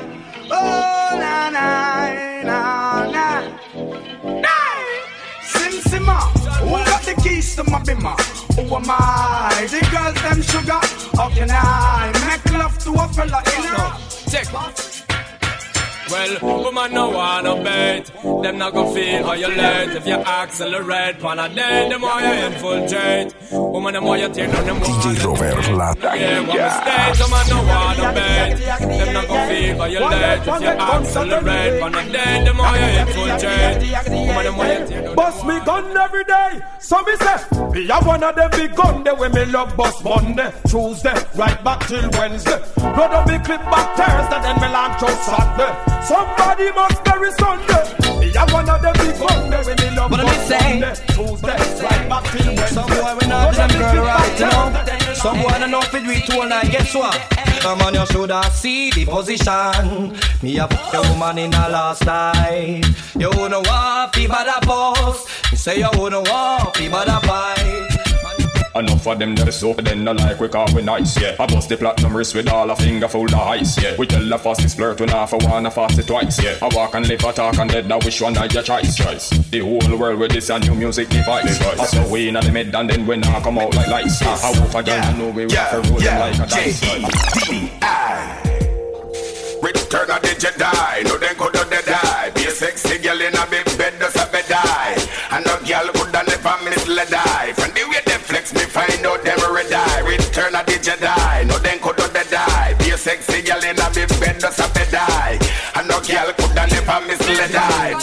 Oh 0.50 1.17
na 1.20 1.50
na 1.51 1.76
to 7.57 7.63
my 7.71 7.79
bimmer? 7.79 8.15
Who 8.55 8.75
am 8.75 8.85
I? 8.87 9.67
The 9.69 9.79
girls 9.91 10.21
them 10.21 10.41
sugar. 10.43 10.79
How 11.17 11.29
can 11.29 11.49
I 11.49 12.11
make 12.27 12.53
love 12.53 12.77
to 12.79 12.91
a 12.93 13.07
fella 13.07 13.41
in 13.55 13.63
her? 13.73 13.97
Check. 14.29 14.96
Well, 16.09 16.63
woman 16.63 16.93
no 16.93 17.09
wanna 17.09 17.63
bet 17.63 18.05
Them 18.43 18.57
not 18.57 18.73
gon' 18.73 18.93
feel 18.93 19.23
how 19.25 19.33
you 19.33 19.47
let 19.47 19.95
If 19.95 20.07
you 20.07 20.15
accelerate 20.15 21.19
Pan 21.19 21.39
a 21.39 21.49
day, 21.53 21.89
the 21.89 21.99
more 21.99 22.19
you 22.21 22.33
infiltrate 22.47 23.33
Woman, 23.51 23.93
the 23.93 24.01
more 24.01 24.17
you 24.17 24.29
tear 24.29 24.47
down, 24.47 24.65
the 24.65 24.73
more 24.73 24.83
DJ 24.83 25.25
Robert 25.25 25.71
La 25.73 25.93
Yeah, 26.15 26.43
Taquilla. 26.43 27.17
mistake, 27.17 27.27
woman 27.27 27.45
no 27.49 27.57
wanna 27.71 28.13
bet 28.13 28.57
Them 28.79 29.13
not 29.13 29.27
gon' 29.27 29.47
feel 29.49 29.77
how 29.77 29.85
you 29.85 29.99
let 29.99 30.39
If 30.39 30.61
you 30.61 30.67
accelerate 30.69 31.81
Pan 31.81 31.95
a 31.95 32.11
day, 32.11 32.43
the 32.45 32.53
more 32.53 32.75
you 32.77 32.89
infiltrate 33.01 34.11
Woman, 34.11 34.43
the 34.45 34.51
more 34.51 34.65
you 34.65 34.87
tear 34.87 35.01
down 35.03 35.15
Bust 35.15 35.45
me 35.45 35.59
gun 35.65 35.97
every 35.97 36.23
day. 36.23 36.61
So 36.79 37.01
me 37.03 37.15
say, 37.17 37.37
me 37.71 37.87
have 37.87 38.05
one 38.05 38.23
of 38.23 38.35
them 38.35 38.49
big 38.51 38.75
gun 38.75 39.03
there 39.03 39.15
when 39.15 39.33
me 39.33 39.45
love 39.45 39.75
bust 39.75 40.03
Monday, 40.03 40.51
Tuesday, 40.67 41.13
right 41.35 41.61
back 41.63 41.85
till 41.87 42.09
Wednesday. 42.11 42.59
Blood 42.75 43.11
up 43.11 43.27
me 43.27 43.37
clip 43.39 43.61
back 43.65 43.95
Thursday, 43.97 44.41
then 44.41 44.55
me 44.61 44.67
launch 44.73 45.03
out 45.03 45.17
Saturday. 45.25 45.96
Somebody 46.07 46.71
must 46.71 47.03
bury 47.03 47.31
Sunday. 47.33 47.83
Me 48.19 48.31
have 48.31 48.53
one 48.53 48.69
of 48.69 48.81
them 48.81 48.93
big 48.93 49.15
there 49.51 49.63
when 49.65 49.75
me 49.75 49.95
love 49.97 50.13
I 50.13 50.23
bust 50.23 50.47
saying? 50.47 50.79
Monday, 50.79 50.95
Tuesday, 51.07 51.83
right 51.83 52.09
back 52.09 52.23
till 52.31 52.47
Wednesday. 52.47 52.67
Some 52.67 52.87
boy 52.87 53.17
we 53.19 53.27
not 53.27 53.51
do 53.51 53.57
them 53.57 53.69
girl 53.71 54.05
right, 54.05 54.39
you 54.39 54.45
know. 54.45 55.13
Some 55.13 55.41
boy 55.41 55.49
don't 55.59 55.69
know 55.69 55.81
if 55.81 55.93
it 55.93 56.29
do 56.31 56.39
all 56.39 56.47
night. 56.47 56.71
Guess 56.71 56.95
what? 56.95 57.19
Come 57.59 57.81
on, 57.81 57.93
you 57.93 58.05
shoulda 58.05 58.41
see 58.53 58.89
the 58.91 59.05
position. 59.05 60.17
Me 60.41 60.57
a 60.59 60.67
put 60.67 60.91
the 60.93 61.01
woman 61.11 61.39
in 61.39 61.51
the 61.51 61.57
last 61.57 62.05
night. 62.05 62.85
You 63.19 63.29
wanna 63.33 63.59
walk, 63.59 64.15
fi 64.15 64.27
bada 64.27 64.61
post. 64.61 65.27
Me 65.51 65.57
say 65.57 65.79
you 65.79 65.89
wanna 65.93 66.21
walk, 66.21 66.77
fi 66.77 66.87
bada 66.87 67.19
fight. 67.25 67.96
Enough 68.77 69.07
of 69.07 69.17
them 69.17 69.34
is 69.34 69.55
soap, 69.55 69.77
then 69.77 70.03
no 70.03 70.12
like 70.12 70.39
we 70.39 70.48
call 70.48 70.67
we 70.75 70.84
nice. 70.84 71.19
Yeah. 71.19 71.36
I 71.39 71.48
bust 71.48 71.69
the 71.69 71.77
platinum 71.77 72.15
wrist 72.15 72.36
with 72.36 72.48
all 72.48 72.69
a 72.69 72.75
finger 72.75 73.07
full 73.07 73.25
of 73.25 73.34
ice. 73.34 73.81
Yeah. 73.81 73.96
We 73.98 74.05
tell 74.05 74.24
the 74.24 74.38
fastest 74.38 74.77
flirt 74.77 75.00
when 75.00 75.10
half 75.10 75.34
a 75.34 75.38
wanna 75.38 75.72
fast 75.72 75.98
it 75.98 76.05
twice. 76.05 76.41
Yeah. 76.43 76.57
I 76.62 76.67
walk 76.75 76.93
and 76.93 77.07
live, 77.07 77.25
I 77.25 77.31
talk 77.31 77.57
and 77.57 77.72
dead. 77.72 77.88
Now 77.88 77.98
which 78.00 78.22
one 78.22 78.38
are 78.38 78.46
your 78.46 78.62
choice? 78.62 78.96
Choice. 78.96 79.29
The 79.29 79.60
whole 79.62 79.98
world 79.98 80.19
with 80.19 80.31
this 80.31 80.50
a 80.51 80.60
new 80.60 80.75
music 80.75 81.10
device. 81.10 81.60
I 81.60 81.86
saw 81.86 82.07
we 82.07 82.27
in 82.27 82.36
the 82.36 82.51
mid 82.51 82.75
and 82.75 82.88
then 82.88 83.07
when 83.07 83.24
I 83.24 83.41
come 83.41 83.57
out 83.57 83.74
like 83.75 83.88
lights. 83.88 84.22
I 84.22 84.38
hope 84.38 84.75
I 84.75 84.81
don't 84.84 85.17
know 85.17 85.29
we 85.29 85.46
rock 85.46 85.74
and 85.74 85.89
roll 85.89 86.00
them 86.00 86.19
like 86.19 86.36
a 86.36 86.46
dice. 86.46 86.81
Return 89.60 90.12
of 90.12 90.22
the 90.22 90.29
Jedi, 90.38 91.03
no 91.05 91.17
then 91.17 91.36
could 91.36 91.55
have 91.55 91.86
die. 91.86 92.29
Be 92.36 92.46
a 92.46 92.51
sexy 92.51 93.00
girl 93.00 93.19
in 93.19 93.36
a 93.36 93.48
big 93.50 93.65
bed, 93.77 93.98
does 94.00 94.15
a 94.15 94.29
bed 94.31 94.46
die. 94.48 94.96
And 95.31 95.46
no 95.46 95.57
girl 95.65 95.89
could 95.93 96.13
have 96.13 96.27
never 96.27 96.69
misled 96.69 97.10
die. 97.10 97.53
Find 98.77 99.05
out 99.05 99.24
them 99.24 99.39
red 99.53 99.74
eye. 99.74 100.01
Return 100.05 100.53
of 100.53 100.65
the 100.65 100.77
Jedi, 100.77 101.48
no 101.48 101.57
then 101.60 101.79
could 101.79 102.00
have 102.00 102.29
die. 102.29 102.75
Be 102.77 102.91
a 102.91 102.98
sexy 102.98 103.41
girl 103.41 103.63
in 103.63 103.79
a 103.79 103.88
big 103.93 104.10
bed, 104.22 104.38
does 104.38 104.60
a 104.60 104.67
bed 104.74 104.89
die. 104.91 105.39
And 105.75 105.88
no 105.88 105.98
girl 106.05 106.29
could 106.38 106.57
have 106.57 106.69
never 106.69 107.00
misled 107.07 107.51
die. 107.51 107.93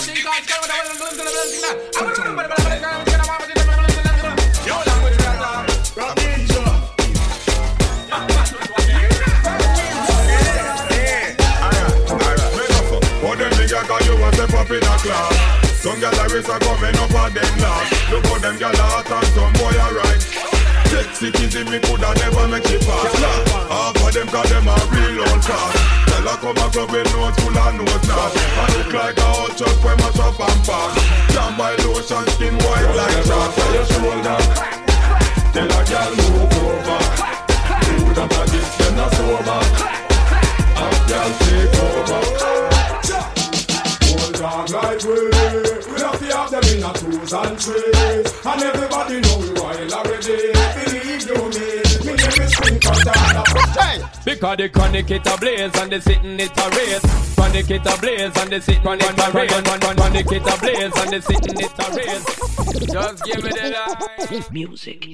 Up 14.55 14.71
in 14.71 14.77
a 14.77 14.83
class 14.83 15.83
Some 15.83 16.01
gyal 16.01 16.15
a 16.15 16.35
race 16.35 16.49
a 16.49 16.59
coming 16.61 16.97
up 16.97 17.11
and 17.11 17.35
them 17.35 17.59
last 17.59 18.11
Look 18.11 18.27
how 18.27 18.39
them 18.39 18.57
gyal 18.57 18.73
a 18.73 18.83
hot 18.83 19.11
and 19.11 19.27
some 19.35 19.53
boy 19.55 19.77
a 19.77 19.95
right 19.95 20.24
Sexy 21.15 21.31
kizzy 21.31 21.63
me 21.71 21.79
coulda 21.79 22.13
never 22.15 22.49
make 22.49 22.67
she 22.67 22.77
pass 22.79 23.15
Half 23.71 24.03
of 24.03 24.13
them 24.13 24.27
cause 24.27 24.51
them 24.51 24.67
a 24.67 24.75
real 24.91 25.21
old 25.23 25.43
class 25.47 25.95
Tell 26.11 26.27
her 26.27 26.37
come 26.43 26.59
a 26.59 26.67
club 26.75 26.91
with 26.91 27.07
notes 27.15 27.39
full 27.39 27.57
of 27.57 27.75
notes 27.75 28.09
now. 28.09 28.19
I 28.19 28.67
look 28.75 28.93
like 28.93 29.19
a 29.19 29.23
hot 29.23 29.57
truck 29.57 29.79
when 29.85 29.97
mash 30.03 30.19
up 30.19 30.41
and 30.43 30.61
pass. 30.67 30.95
Jam 31.31 31.55
by 31.57 31.77
lotion 31.87 32.27
skin 32.35 32.55
white 32.67 32.91
like 32.99 33.23
chalk. 33.31 33.55
Tell 33.55 33.75
your 33.75 33.87
shoulder. 33.95 34.39
Tell 35.55 35.71
a 35.71 35.81
gyal 35.87 36.13
move 36.19 36.51
over 36.67 36.99
Who 37.87 38.11
that 38.15 38.35
a 38.35 38.43
this 38.51 38.71
them 38.75 38.95
not 38.99 39.15
sober? 39.15 39.61
A 40.83 40.87
gyal 41.07 41.31
take 41.47 41.79
over. 41.79 42.23
Old 44.19 44.35
dog 44.35 44.67
like 44.71 45.03
we 45.07 45.31
We 45.95 45.99
have 46.03 46.19
to 46.19 46.27
have 46.35 46.51
them 46.51 46.65
in 46.75 46.83
a 46.83 46.91
twos 46.93 47.33
and 47.33 47.55
threes. 47.55 48.29
And 48.45 48.63
everybody 48.63 49.21
know 49.21 49.54
Because 54.25 54.57
the 54.57 54.69
chronic 54.71 55.11
it 55.11 55.27
a 55.27 55.37
blaze 55.39 55.77
and 55.79 55.93
the 55.93 56.01
sitting 56.01 56.41
it 56.41 56.57
a 56.57 56.71
race. 56.71 57.35
Chronic 57.35 57.71
it 57.71 57.87
a 57.87 58.01
blaze 58.01 58.37
and 58.37 58.53
the 58.53 58.61
sitting 58.61 58.83
it 58.83 59.03
a 59.03 59.31
race. 59.33 59.51
Chronic 59.97 60.33
it 60.33 60.43
a 60.43 60.59
blaze 60.61 60.97
and 60.97 61.13
the 61.13 61.21
sitting 61.21 61.61
it 61.61 61.79
a 61.79 61.87
race. 61.95 62.25
Just 62.91 63.25
give 63.25 63.45
me 63.45 63.51
the 63.51 63.69
light. 63.71 64.51
Music. 64.51 65.11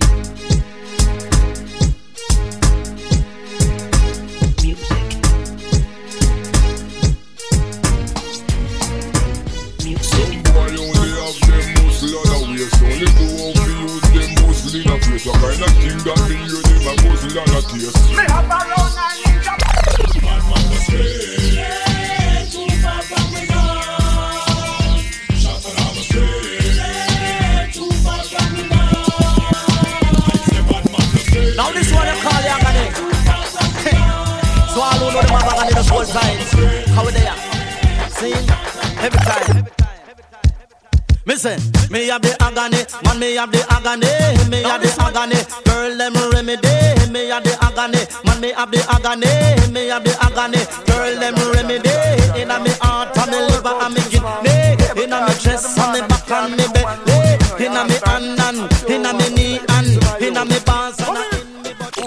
Some 10.03 10.43
boy 10.43 10.71
only 10.79 11.11
have 11.19 11.37
them 11.41 11.67
muscle 11.85 12.15
on 12.15 12.25
the 12.31 12.37
waist 12.51 12.79
Only 12.83 13.09
go 13.11 13.27
out 13.43 13.55
to 13.57 13.65
use 13.81 14.07
them 14.15 14.31
muscle 14.47 14.75
in 14.81 14.89
a 14.89 14.95
face 15.01 15.27
What 15.27 15.35
kind 15.41 15.63
of 15.63 15.73
thing 15.77 15.99
that 15.99 16.19
me 16.29 16.37
hear 16.37 16.63
them 16.63 16.70
a 16.87 16.93
muscle 17.05 17.39
on 17.39 17.49
a 17.49 17.61
taste 17.63 18.11
Me 18.11 18.25
have 18.29 18.45
a 18.45 18.49
run 18.49 18.97
and 19.01 19.17
ninja 19.23 19.55
Man, 20.23 20.41
man, 20.49 20.65
must 20.71 20.85
stay 20.87 21.67
Too 22.51 22.69
far 22.83 23.01
from 23.03 23.27
me 23.33 23.43
now 23.49 23.81
Shut 25.41 25.65
up, 25.67 25.79
I'm 25.81 25.97
stay 26.07 27.71
Too 27.73 27.91
far 28.05 28.23
from 28.25 28.49
me 28.55 28.63
Now 31.57 31.69
this 31.73 31.91
one 31.93 32.07
you 32.07 32.17
call 32.23 32.43
Yagane. 32.49 32.85
so 34.73 34.81
all 34.81 34.99
who 34.99 35.07
know 35.13 35.21
them 35.21 35.35
have 35.37 35.49
Yagane, 35.51 35.75
the 35.75 35.83
soul 35.83 36.05
signs. 36.05 36.51
How 36.95 37.05
are 37.05 37.13
they 37.13 37.27
at? 37.27 37.39
See? 38.13 38.35
Every 39.03 39.21
time. 39.21 39.80
Listen, 41.27 41.61
me 41.91 42.09
have 42.09 42.23
the 42.23 42.35
agony, 42.41 42.83
man 43.05 43.19
me 43.21 43.37
have 43.37 43.53
the 43.53 43.61
agony, 43.71 44.09
me 44.49 44.63
have 44.63 44.81
the 44.81 44.89
agony, 44.99 45.37
girl 45.65 45.97
them 45.97 46.15
remedy, 46.33 47.13
me 47.13 47.29
have 47.29 47.45
the 47.45 47.53
agony, 47.61 48.03
man 48.25 48.41
me 48.41 48.51
have 48.53 48.71
the 48.71 48.81
agony, 48.89 49.29
me 49.71 49.89
have 49.89 50.03
the 50.03 50.17
agony, 50.25 50.65
girl 50.89 51.15
them 51.21 51.37
remedy, 51.53 51.93
inna 52.41 52.59
me 52.59 52.71
heart 52.81 53.17
and 53.19 53.31
me 53.31 53.39
liver 53.53 53.69
and 53.69 53.95
me 53.95 54.01
kidney, 54.09 54.81
inna 54.97 55.29
me 55.29 55.35
chest 55.37 55.79
and 55.79 55.93
me 55.93 56.01
back 56.09 56.31
and 56.31 56.57
me 56.57 56.67
belly, 56.73 57.37
inna 57.65 57.85
me 57.85 57.97
hand 58.07 58.41
and 58.41 58.65
inna 58.91 59.13
me 59.13 59.29
knee 59.31 59.61
and 59.77 60.01
inna 60.25 60.45
me 60.45 60.59
pants 60.65 60.99
and 61.05 61.21
in 61.37 61.63
me 61.63 61.71
butt. 61.79 62.01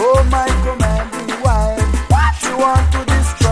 Oh 0.00 0.24
my 0.32 0.48
commanding 0.64 1.40
wife, 1.44 2.40
she 2.40 2.50
want 2.56 2.88
to 2.92 3.04
destroy 3.04 3.47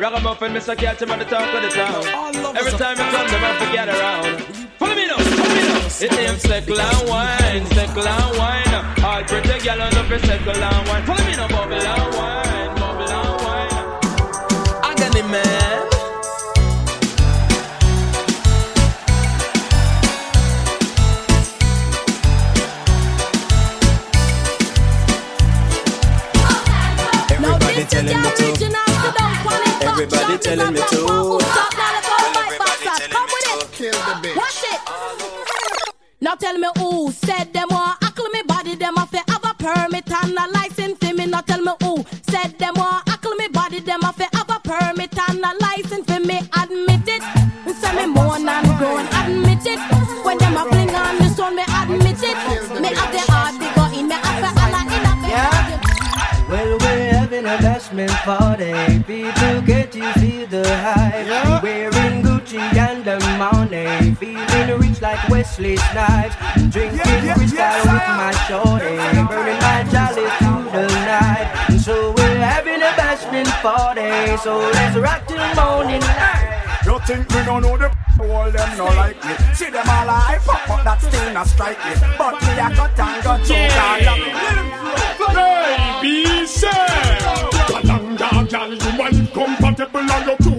Ragamuffin, 0.00 0.52
Mr. 0.54 0.74
Catch 0.78 1.02
him 1.02 1.10
at 1.10 1.18
the 1.18 1.26
talk 1.26 1.52
of 1.54 1.62
the 1.62 1.68
town. 1.68 2.56
Every 2.56 2.72
time 2.72 2.96
you 2.96 3.04
come, 3.04 3.26
them 3.28 3.40
have 3.40 3.68
forget 3.68 3.86
around. 3.86 4.40
Follow 4.78 4.94
me 4.94 5.06
now, 5.06 5.18
follow 5.18 5.54
me 5.54 5.60
now. 5.60 5.86
It 6.00 6.12
name's 6.12 6.40
Settle 6.40 6.80
and 6.80 7.08
Wine, 7.10 7.66
Settle 7.66 8.08
and 8.08 8.38
Wine. 8.38 9.04
All 9.04 9.22
pretty 9.24 9.62
girl 9.62 9.82
on 9.82 9.92
the 9.92 10.18
Settle 10.24 10.56
and 10.56 10.88
Wine. 10.88 11.04
Follow 11.04 11.24
me 11.26 11.36
now, 11.36 11.48
bubble 11.48 11.74
and 11.74 12.14
wine, 12.14 12.79
everybody 30.02 30.38
telling 30.38 30.74
me 30.74 30.80
to. 30.80 30.96
To. 30.96 31.38
Kill 33.72 33.92
the 33.92 34.14
bitch. 34.22 34.36
Watch 34.36 34.64
it. 34.64 34.80
Now 36.20 36.34
tell 36.34 36.58
me 36.58 36.68
who 36.78 37.10
said 37.12 37.52
them 37.52 37.68
all. 37.70 37.94
Ackle 38.02 38.28
me 38.32 38.42
body 38.46 38.74
them 38.74 38.98
off 38.98 39.12
it. 39.14 39.22
Have 39.28 39.44
a 39.44 39.54
permit 39.54 40.10
and 40.10 40.38
a 40.38 40.50
license 40.52 40.98
for 40.98 41.14
me. 41.14 41.26
Now 41.26 41.40
tell 41.40 41.62
me 41.62 41.72
who 41.82 42.04
said 42.28 42.58
them 42.58 42.74
all. 42.76 43.00
Ackle 43.08 43.34
me 43.36 43.48
body 43.48 43.80
them 43.80 44.04
off 44.04 44.20
it. 44.20 44.28
Have 44.34 44.50
a 44.50 44.60
permit 44.60 45.18
and 45.28 45.44
a 45.44 45.52
license 45.60 46.06
for 46.06 46.20
me. 46.20 46.40
Admit 46.60 47.08
it. 47.08 47.22
And 47.66 47.76
say 47.76 47.92
me 47.96 48.06
more 48.12 48.36
and 48.36 48.78
groan. 48.78 49.06
Admit 49.20 49.66
it. 49.66 49.80
When 50.24 50.38
them 50.38 50.56
a 50.56 50.64
fling 50.68 50.94
on 50.94 51.18
the 51.18 51.28
stone, 51.28 51.56
me 51.56 51.62
admit 51.62 52.22
it. 52.22 52.36
Me 52.80 52.88
have 52.88 53.12
the 53.12 53.22
heart 53.32 53.54
to 53.60 53.68
go 53.76 53.84
in. 53.98 54.08
Me 54.08 54.14
have 54.14 54.40
the 54.44 54.50
Allah 54.60 54.82
in 54.96 55.04
a 55.08 56.50
Well, 56.50 56.78
we're 56.78 57.12
having 57.14 57.46
a 57.46 57.56
bashment 57.64 58.10
party. 58.28 59.02
People 59.04 59.62
get 59.62 59.79
the 60.62 60.76
hype. 60.76 61.62
Wearing 61.62 62.22
Gucci 62.22 62.58
and 62.58 63.04
the 63.04 63.18
money, 63.38 64.14
feeling 64.14 64.80
rich 64.80 65.00
like 65.00 65.28
Wesley 65.28 65.76
Snipes. 65.76 66.34
Drinking 66.70 66.98
yeah, 66.98 67.24
yeah, 67.24 67.24
yeah, 67.24 67.38
with 67.38 67.54
my 67.54 68.32
shorty, 68.46 68.96
burning 69.28 69.60
my 69.60 69.82
jolly 69.92 70.26
through 70.38 70.64
the 70.72 70.86
night. 71.06 71.70
And 71.70 71.80
so 71.80 72.12
we're 72.12 72.38
having 72.38 72.82
a 72.82 72.92
bashment 72.98 73.50
party, 73.62 74.36
so 74.38 74.58
let's 74.58 74.96
rock 74.96 75.26
till 75.26 75.38
morning 75.54 76.00
light. 76.00 76.80
You 76.84 76.98
think 77.06 77.28
we 77.28 77.44
don't 77.44 77.62
know 77.62 77.76
the 77.76 77.90
all 78.20 78.50
them 78.50 78.76
no 78.76 78.84
like 78.84 79.16
me. 79.24 79.34
See 79.54 79.70
them 79.70 79.88
all 79.88 80.10
I 80.10 80.38
pop 80.44 80.68
up, 80.70 80.84
that 80.84 81.00
still 81.00 81.32
not 81.32 81.46
strike 81.46 81.78
me. 81.84 81.92
But 82.18 82.34
me 82.42 82.52
a 82.52 82.68
got 82.76 82.98
and 82.98 83.24
go 83.24 83.32
to 83.44 83.54
and 83.54 84.04
love 84.04 84.20
Baby, 86.02 86.46
say 86.46 86.68
Kalanga, 87.70 88.50
girl, 88.50 88.74
you 88.74 89.02
and 89.02 89.16
you 89.16 90.49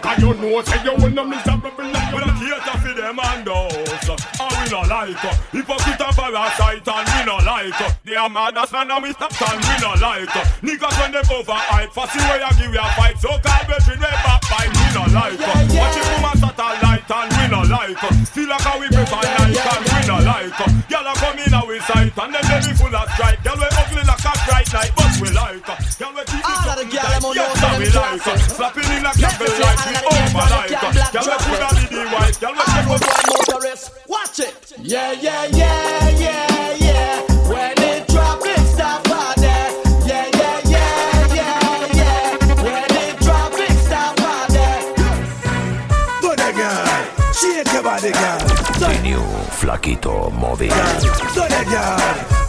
Kalanga, 0.00 0.18
you 0.20 0.34
know 0.34 0.62
say 0.62 0.82
you 0.84 0.94
will 0.96 1.10
not 1.10 1.28
miserable 1.28 1.70
and 1.78 2.42
you 2.42 2.50
not 2.50 2.64
cater 2.64 2.78
for 2.78 2.94
them 2.94 3.18
and 3.18 3.48
us. 3.48 4.08
And 4.40 4.54
we 4.58 4.66
not 4.70 4.88
like 4.88 5.24
uh, 5.24 5.34
Hypocrite 5.52 6.00
and 6.00 6.16
parasite 6.16 6.88
and 6.88 7.06
we 7.08 7.20
not 7.24 7.44
like 7.44 8.02
They 8.04 8.16
are 8.16 8.28
mad 8.28 8.56
as 8.58 8.72
man 8.72 8.90
and 8.90 9.02
we 9.02 9.12
stop 9.12 9.32
and 9.32 9.60
we 9.60 9.74
not 9.80 10.00
like 10.00 10.28
Niggas 10.62 10.94
when 11.00 11.12
them 11.12 11.24
overhype 11.24 11.92
Fussy 11.92 12.18
way 12.18 12.42
I 12.42 12.50
give 12.58 12.72
you 12.72 12.80
a 12.80 12.88
fight. 12.96 13.18
So 13.18 13.28
call 13.38 13.62
between 13.66 14.00
way 14.00 14.14
backbite 14.24 14.72
we 14.74 14.86
not 14.94 15.10
like 15.14 15.38
Watch 15.74 15.96
it 15.98 16.06
from 16.10 16.24
a 16.26 16.32
satellite 16.38 17.10
and 17.10 17.30
we 17.34 17.44
not 17.50 17.66
like 17.70 17.98
Feel 18.34 18.48
like 18.48 18.64
how 18.64 18.76
we 18.80 18.86
prefer 18.88 19.22
night 19.22 19.58
and 19.58 19.84
we 19.84 20.00
not 20.08 20.22
like 20.24 20.54
Y'all 20.90 21.06
are 21.06 21.18
coming 21.18 21.52
out 21.54 21.66
with 21.66 21.82
sight 21.84 22.12
and 22.14 22.30
them 22.34 22.44
they 22.44 22.60
be 22.66 22.72
full 22.76 22.94
of 22.94 23.06
strike. 23.14 23.38
Y'all 23.44 23.58
we 23.58 23.68
ugly 23.68 24.02
like 24.04 24.24
a 24.24 24.32
bright 24.48 24.68
night 24.72 24.92
but 24.96 25.12
we 25.20 25.28
like 25.32 25.64
Y'all 26.00 26.14
we 26.14 26.22
keep 26.28 26.43
it 26.88 26.98
up 26.98 27.22
tight 27.22 27.34
Yes 27.34 27.62
and 27.64 27.78
we 27.78 27.88
like 27.90 28.26
uh, 28.26 28.36
Slapping 28.38 28.90
in 28.92 29.06
a 29.06 29.12
candle 29.14 29.54
light 29.60 29.80
we 29.86 29.94
over 30.04 30.46
like 30.52 30.72
uh, 30.72 30.92
Y'all 31.14 31.24
we 31.24 31.36
put 31.44 31.62
a 31.62 31.84
the 31.88 32.02
white 32.12 32.36
Y'all 32.42 32.52
we 32.52 32.58
check 32.58 32.86
out 32.88 33.24
motorist. 33.64 33.92
Watch 34.08 34.40
it. 34.40 34.74
Yeah, 34.78 35.12
yeah, 35.12 35.46
yeah, 35.46 36.08
yeah, 36.10 36.74
yeah. 36.74 37.48
When 37.48 37.72
it 37.78 38.08
drop, 38.08 38.40
it 38.44 38.58
stop 38.74 39.08
out 39.08 39.36
there. 39.36 39.70
Yeah, 40.06 40.28
yeah, 40.34 40.60
yeah, 40.64 41.34
yeah, 41.34 41.94
yeah. 41.94 42.62
When 42.62 42.84
it 43.02 43.20
drop, 43.20 43.52
it 43.54 43.76
stop 43.86 44.20
out 44.20 44.48
there. 44.48 44.82
Do 46.20 46.30
the 46.30 46.52
girl 46.56 47.32
Shake 47.32 47.72
your 47.72 47.82
body 47.82 48.12
girl 48.12 48.38
The 48.78 49.00
new 49.02 49.24
Flaquito 49.50 50.30
Móvil. 50.30 50.68
Do 51.34 51.42
the 51.48 51.64
girl 51.70 52.43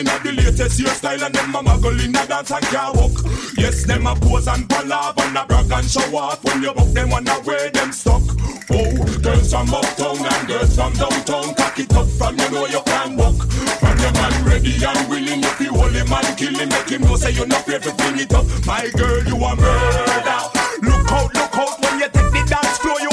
a 0.00 0.04
profiling 0.04 0.16
of 0.16 0.22
the 0.22 0.32
latest 0.32 0.80
hairstyle 0.80 1.26
and 1.26 1.34
them 1.34 1.54
a 1.54 1.62
muggle 1.62 2.04
in 2.04 2.14
a 2.14 2.26
dance 2.26 2.50
and 2.50 2.64
can't 2.66 2.96
walk. 2.96 3.12
Yes, 3.56 3.84
them 3.84 4.06
a 4.06 4.14
pose 4.14 4.48
and 4.48 4.68
palaver 4.68 5.22
and 5.22 5.36
a 5.36 5.44
brag 5.46 5.72
and 5.72 5.86
show 5.86 6.16
off. 6.16 6.42
When 6.44 6.62
you 6.62 6.72
buck 6.72 6.88
them 6.88 7.10
wonder 7.10 7.32
where 7.44 7.70
them 7.70 7.92
stuck. 7.92 8.22
Oh, 8.70 9.20
girls 9.20 9.50
from 9.50 9.74
uptown 9.74 10.18
and 10.18 10.48
girls 10.48 10.74
from 10.74 10.92
downtown, 10.94 11.54
cock 11.54 11.78
it 11.78 11.92
up 11.92 12.06
from 12.06 12.38
you 12.38 12.50
know 12.50 12.66
you 12.66 12.82
can 12.84 13.16
walk. 13.16 13.42
From 13.80 13.98
your 13.98 14.12
man 14.12 14.44
ready 14.44 14.74
and 14.84 15.08
willing, 15.08 15.42
if 15.42 15.60
you 15.60 15.72
hold 15.74 15.92
him 15.92 16.12
and 16.12 16.38
kill 16.38 16.54
him, 16.54 16.68
make 16.68 16.88
him 16.88 17.02
know 17.02 17.16
say 17.16 17.32
you're 17.32 17.46
not 17.46 17.60
afraid 17.60 17.82
to 17.82 17.92
bring 17.94 18.18
it 18.20 18.32
up. 18.32 18.46
My 18.66 18.88
girl, 18.96 19.22
you 19.24 19.36
a 19.36 19.56
murder. 19.56 20.40
Look 20.82 21.12
out, 21.12 21.34
look 21.34 21.56
out 21.56 21.76
when 21.82 21.98
you 21.98 22.08
take 22.08 22.30
the 22.32 22.42
dance 22.48 22.78
floor, 22.78 23.00
you 23.00 23.09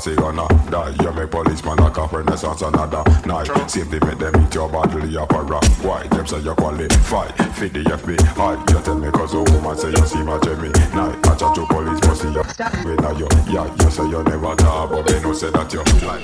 a 0.00 0.02
fussy 0.02 0.16
gonna 0.16 0.48
die. 0.70 0.94
You 1.02 1.12
make 1.12 1.30
policeman 1.30 1.78
a 1.80 1.90
cop 1.90 2.12
renaissance 2.12 2.62
another 2.62 3.04
night. 3.26 3.70
Same 3.70 3.84
thing 3.86 4.00
make 4.06 4.18
them 4.18 4.34
eat 4.42 4.54
your 4.54 4.68
bodily 4.68 5.16
opera 5.16 5.60
Why? 5.82 6.06
Them 6.08 6.26
say 6.26 6.40
you 6.40 6.54
qualify 6.54 7.28
Fit 7.52 7.72
the 7.72 7.80
FBI 7.80 8.70
You 8.70 8.80
tell 8.82 8.98
me 8.98 9.10
cause 9.10 9.34
a 9.34 9.42
woman 9.42 9.76
say 9.76 9.90
you 9.90 10.06
see 10.06 10.22
my 10.22 10.38
Jimmy 10.40 10.68
Night 10.94 11.26
I 11.26 11.34
chat 11.36 11.54
to 11.54 11.66
police 11.66 12.00
but 12.00 12.14
see 12.14 12.32
you 12.32 12.42
We 12.84 12.94
know 12.96 13.16
you 13.16 13.28
Yeah, 13.52 13.74
you 13.80 13.90
say 13.90 14.08
you 14.08 14.22
never 14.24 14.54
talk 14.56 14.90
But 14.90 15.06
they 15.06 15.20
know 15.22 15.32
say 15.32 15.50
that 15.50 15.72
you 15.72 15.82
lie 16.06 16.20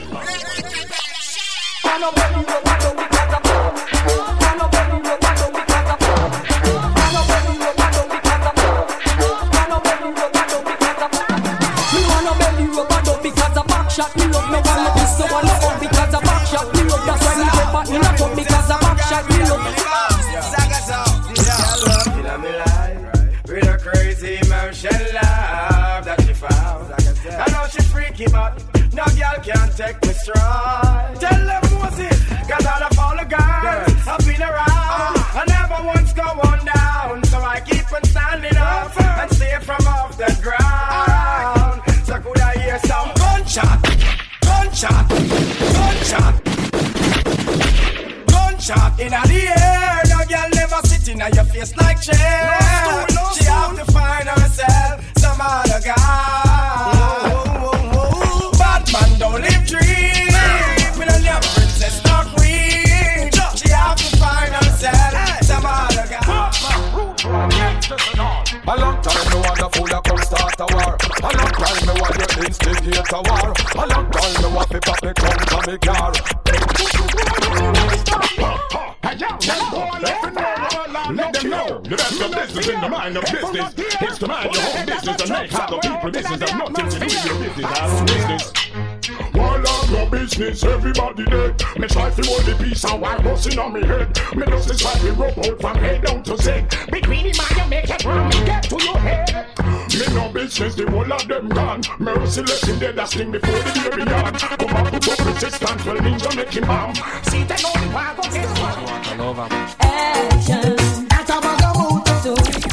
business, 90.10 90.64
everybody 90.64 91.24
dead. 91.24 91.62
Me 91.78 91.86
try 91.86 92.10
to 92.10 92.22
hold 92.26 92.42
the 92.42 92.54
peace 92.62 92.84
and 92.84 93.00
while 93.00 93.22
busting 93.22 93.58
on 93.58 93.72
me 93.72 93.82
head. 93.86 94.08
Me 94.34 94.44
just 94.46 94.68
this 94.68 94.82
fight 94.82 95.02
me 95.02 95.10
rope 95.10 95.38
out 95.38 95.60
from 95.60 95.76
head 95.76 96.02
down 96.04 96.22
to 96.22 96.36
Z. 96.36 96.64
Between 96.90 97.26
him 97.26 97.34
and 97.38 97.56
you 97.56 97.66
make 97.68 97.90
it 97.90 98.04
wrong, 98.04 98.28
me 98.28 98.44
get 98.44 98.62
to 98.64 98.84
your 98.84 98.98
head. 98.98 99.46
Me 99.88 100.14
no 100.14 100.28
business, 100.32 100.74
the 100.74 100.90
whole 100.90 101.12
of 101.12 101.28
them 101.28 101.48
gone. 101.48 101.82
Merciless 101.98 102.68
in 102.68 102.78
dead, 102.78 102.96
that 102.96 103.08
sting 103.08 103.30
before 103.30 103.52
the 103.52 103.90
baby 103.90 104.12
on. 104.12 104.34
Come 104.34 104.76
up 104.76 104.92
with 104.92 105.08
up 105.08 105.26
resistance, 105.26 105.84
well 105.84 105.96
ninja 105.96 106.36
make 106.36 106.52
him 106.52 106.66
bomb. 106.66 106.94
See 107.24 107.44
that 107.44 107.64
only 107.64 107.88
one 107.94 108.16
go 108.16 108.22
get 108.22 108.48
one. 108.60 109.52
Action. 109.80 110.76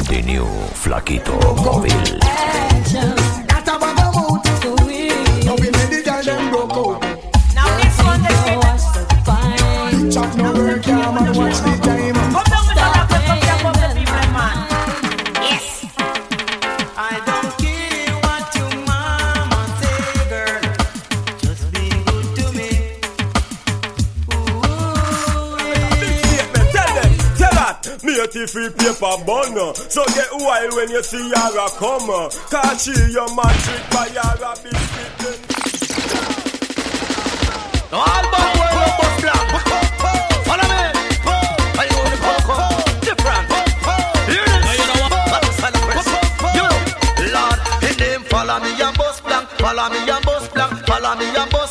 The 0.10 0.22
new 0.26 0.46
Flaquito 0.74 1.40
Móvil. 1.56 2.20
Action. 2.24 3.43
paper 28.72 29.18
bun. 29.26 29.56
So 29.76 30.04
get 30.16 30.32
wild 30.34 30.74
when 30.76 30.90
you 30.90 31.04
see 31.04 31.30
her 31.30 31.58
a 31.58 31.70
come. 31.78 32.10
Cause 32.50 32.84
she 32.84 32.94
your 33.12 33.28
man 33.36 33.56
trick 33.64 33.84
by 33.92 34.10
her 34.10 34.44
a 34.44 34.54
biscuit. 34.62 35.12
Then... 35.20 35.38
No, 37.92 37.98
all 38.00 38.26
back 38.34 38.50
where 38.58 38.74
you 38.74 38.90
bust 38.98 39.18
black. 39.22 39.48
Follow 40.48 40.68
me. 40.70 40.82
I 41.78 41.86
own. 41.94 42.14
Different. 43.06 43.46
Hear 44.30 44.46
this. 44.46 44.78
You 44.80 44.86
know 44.90 44.98
what? 45.04 45.14
Lord, 47.34 47.60
his 47.84 47.96
name 48.00 48.24
follow 48.30 48.58
me 48.60 48.72
and 48.82 48.96
bust 48.98 49.20
black. 49.24 49.46
Follow 49.62 49.88
me 49.90 50.00
and 50.10 50.26
bust 50.26 50.48
black. 50.54 50.72
Follow 50.88 51.14
me 51.18 51.26
and 51.36 51.50
bust 51.52 51.63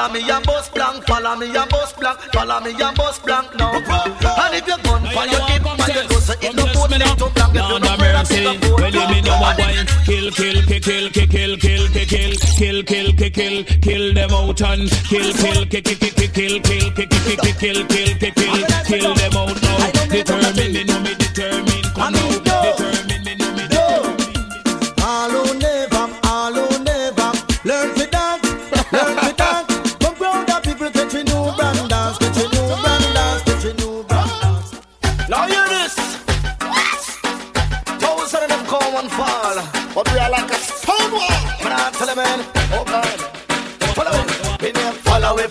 Follow 0.00 0.14
me 0.14 0.30
and 0.30 0.46
bus 0.46 0.70
blank. 0.70 1.06
Follow 1.06 1.36
me 1.36 1.54
and 1.54 1.68
bus 1.68 1.92
blank. 1.92 2.18
Follow 2.32 2.60
me 2.60 2.70
and 2.70 2.96
bus 2.96 3.18
blank 3.18 3.54
now. 3.54 3.70
And 3.70 4.54
if 4.54 4.66
you're 4.66 4.78
gun 4.78 5.02
for 5.12 5.26
your 5.28 5.44
hip, 5.44 5.66
and 5.66 5.94
you 5.94 6.08
know 6.08 6.20
so 6.20 6.32
it 6.40 6.56
no 6.56 6.64
put 6.72 6.90
me 6.90 6.96
to 7.04 7.28
blank. 7.28 7.52
If 7.52 7.68
you 7.68 7.78
no 7.78 7.92
afraid 7.92 8.14
mercy. 8.16 8.34
it, 8.40 8.62
no 8.62 8.74
Well, 8.80 8.94
you 8.96 9.08
me 9.12 9.20
know 9.20 9.36
a 9.36 9.52
boy 9.60 9.80
kill, 10.06 10.30
kill, 10.32 10.62
kill, 10.64 10.80
kill, 10.80 11.10
kill, 11.12 11.56
kill, 11.60 11.88
kill, 11.92 12.08
kill, 12.08 12.32
kill, 12.32 12.82
kill, 12.82 13.12
kill, 13.12 13.30
kill, 13.30 13.64
kill 13.84 14.14
them 14.14 14.30
out 14.32 14.62
and 14.62 14.90
kill, 15.04 15.34
kill, 15.36 15.66
kill, 15.68 15.84
kill, 15.84 16.00
kill, 16.00 16.28
kill, 16.32 16.60
kill, 16.64 16.90
kill, 16.96 17.04
kill, 17.04 17.36
kill, 17.36 17.52
kill, 17.60 17.84
kill, 17.84 18.16
kill, 18.16 18.32
kill, 18.32 18.64
kill 18.88 19.14
them 19.20 19.36
out 19.36 19.60
now. 19.60 20.08
Determine 20.08 20.79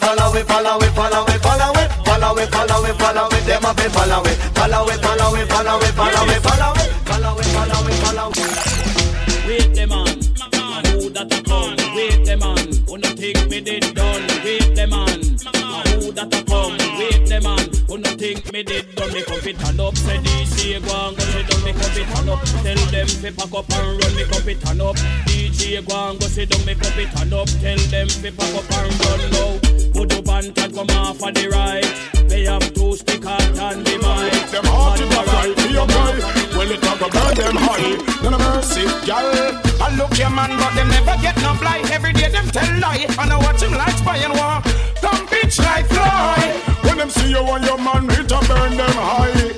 Follow 0.10 0.34
it, 0.34 0.48
follow 0.48 0.80
it, 0.80 0.90
follow 0.96 1.24
it, 1.28 1.40
follow 1.40 1.72
it, 1.78 1.92
follow 2.04 2.38
it, 2.40 2.50
follow 2.50 2.84
it, 2.84 2.96
follow 2.98 3.28
it. 3.30 3.46
Them 3.46 3.64
a 3.64 3.74
be 3.76 3.84
follow 3.94 4.26
it, 4.26 4.38
follow 4.58 4.90
it, 4.90 5.00
follow 5.06 5.36
it, 5.36 5.48
follow 5.48 5.78
it, 5.78 5.94
follow 5.94 6.26
it, 6.26 6.42
follow 6.42 6.74
it, 6.82 6.99
me 19.20 19.26
come 19.26 19.40
fit 19.42 19.60
turn 19.60 19.80
up, 19.80 19.98
say 19.98 20.18
DJ 20.18 20.80
go 20.86 21.08
and 21.08 21.18
go 21.18 21.24
sit 21.24 21.48
down. 21.48 21.64
Me 21.64 21.72
come 21.74 21.92
fit 21.92 22.08
turn 22.08 22.30
up, 22.30 22.40
tell 22.64 22.80
them 22.92 23.08
fi 23.08 23.32
pack 23.32 23.54
up 23.54 23.70
and 23.72 24.04
run. 24.04 24.16
Me 24.16 24.24
come 24.24 24.44
fit 24.44 24.62
turn 24.62 24.82
up, 24.82 24.96
DJ 25.28 25.86
go 25.88 26.10
and 26.10 26.20
go 26.20 26.28
sit 26.28 26.50
down. 26.50 26.66
Me 26.66 26.76
come 26.76 26.94
fit 26.94 27.12
turn 27.12 27.34
up, 27.34 27.48
tell 27.60 27.78
them 27.92 28.08
fi 28.08 28.30
pack 28.32 28.56
up 28.56 28.72
and 28.80 28.92
run 29.04 29.22
now. 29.36 29.60
Put 29.92 30.14
up 30.16 30.30
and 30.30 30.56
tag 30.56 30.74
come 30.74 30.90
off 30.96 31.22
of 31.22 31.34
the 31.34 31.50
right. 31.50 31.84
They 32.30 32.46
have 32.46 32.64
two 32.74 32.96
stick 32.96 33.26
out 33.26 33.42
and 33.42 33.86
the 33.86 33.96
mic. 34.00 34.52
Them 34.52 34.66
heart 34.72 35.02
in 35.02 35.10
the 35.10 35.22
right 35.28 35.56
for 35.60 35.68
your. 35.68 35.88
Well, 36.56 36.72
it 36.72 36.82
talk 36.82 37.00
burn 37.00 37.36
them 37.36 37.58
high. 37.60 38.24
None 38.24 38.34
of 38.34 38.40
mercy, 38.40 38.86
gal. 39.06 39.28
I 39.84 39.96
look 39.98 40.18
your 40.18 40.30
man, 40.30 40.56
but 40.60 40.76
them 40.76 40.88
never 40.90 41.20
get 41.22 41.36
no 41.42 41.56
blight. 41.60 41.90
Every 41.92 42.14
day 42.14 42.30
them 42.30 42.48
tell 42.48 42.72
lie. 42.80 43.06
And 43.20 43.32
I 43.34 43.38
watch 43.38 43.62
him 43.64 43.74
like 43.74 43.98
spy 43.98 44.18
and 44.18 44.34
war. 44.34 44.62
Come 45.02 45.28
bitch 45.28 45.60
like 45.60 45.88
fly. 45.88 46.79
Them 47.00 47.10
see 47.10 47.30
you 47.30 47.40
and 47.40 47.64
your 47.64 47.78
man, 47.78 48.10
it 48.10 48.30
a 48.30 48.40
burn 48.46 48.76
them 48.76 48.92
high. 48.92 49.49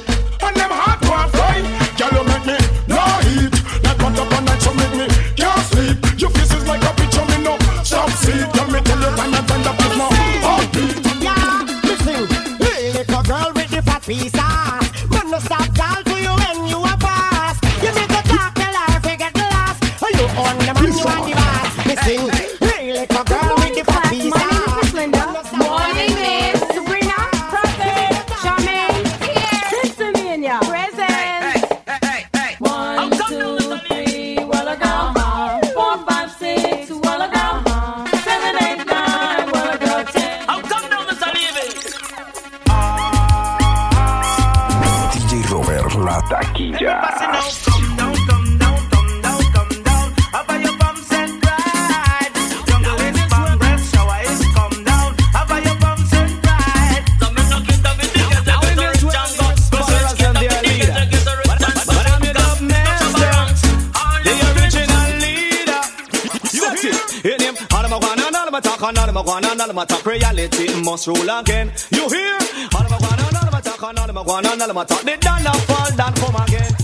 All 67.73 67.85
of 67.85 67.91
my 67.91 67.97
one 67.97 68.19
and 68.19 68.35
all 68.35 68.47
of 68.47 68.51
my 68.51 68.59
talk 68.59 68.81
and 68.81 68.97
all 68.97 69.07
of 69.07 69.13
my 69.13 69.21
one 69.21 69.45
and 69.45 69.61
all 69.61 69.69
of 69.69 69.75
my 69.75 69.85
talk. 69.85 70.05
Reality 70.05 70.67
must 70.83 71.07
rule 71.07 71.29
again. 71.29 71.71
You 71.91 72.09
hear? 72.09 72.37
All 72.75 72.85
of 72.85 72.91
my 72.91 72.97
one 72.97 73.19
and 73.19 73.35
all 73.37 73.45
of 73.47 73.51
my 73.51 73.61
talk 73.61 73.83
and 73.83 73.99
all 73.99 74.09
of 74.09 74.15
my 74.15 74.21
one 74.21 74.45
and 74.45 74.61
all 74.61 74.69
of 74.69 74.75
my 74.75 74.85
talk. 74.85 75.01
The 75.01 75.17
dollar 75.17 75.57
fall 75.69 75.91
down, 75.95 76.13
come 76.15 76.35
again. 76.43 76.80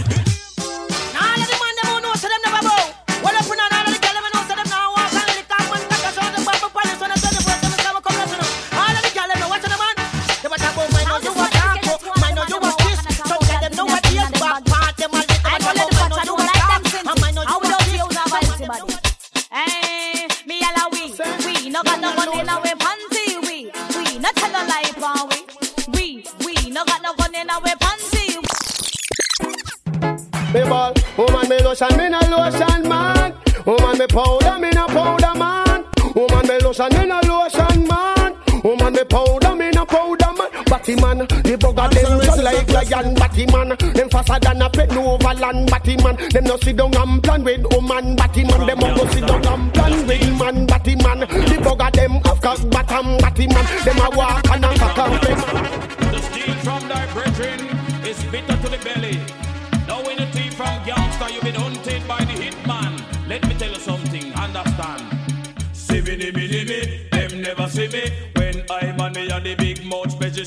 Powder, 34.18 34.58
me 34.58 34.70
no 34.72 34.88
powder 34.88 35.34
man. 35.38 35.86
Woman 36.16 36.48
me 36.48 36.58
lotion, 36.60 36.90
me 36.94 37.06
no 37.06 37.20
lotion 37.22 37.88
man. 37.88 38.34
Woman 38.64 38.94
me 38.94 39.04
powder, 39.04 39.56
me 39.56 39.70
no 39.70 39.86
powder 39.86 40.34
man. 40.38 40.50
Batty 40.66 40.96
man, 40.96 41.20
the 41.20 41.56
bugger 41.62 41.88
them 41.94 42.22
just 42.22 42.42
like 42.44 42.70
lion. 42.70 43.14
Batty 43.14 43.46
man, 43.46 43.70
them 43.94 44.10
faster 44.10 44.40
than 44.42 44.62
a 44.64 44.70
pet 44.70 44.98
over 44.98 45.34
land. 45.36 45.70
Batty 45.70 45.98
man, 45.98 46.16
them 46.32 46.44
no 46.46 46.58
sit 46.58 46.78
down 46.78 46.96
and 46.98 47.22
plan 47.24 47.44
with 47.44 47.66
woman. 47.72 48.16
Batty 48.16 48.44
man, 48.44 48.66
them 48.66 48.80
no 48.80 49.06
sit 49.12 49.28
down 49.28 49.46
and 49.46 49.74
plan 49.74 50.08
with 50.08 50.40
man. 50.40 50.66
Batty 50.66 50.96
man, 50.96 51.20
the 51.20 51.58
bugger 51.62 51.92
them 51.94 52.14
have 52.26 52.42
cock 52.42 52.70
bottom. 52.72 53.18
Batty 53.20 53.48
man, 53.48 53.66
them 53.86 54.00
a 54.02 54.10
walk 54.18 54.50
and 54.50 54.66
a 54.66 54.77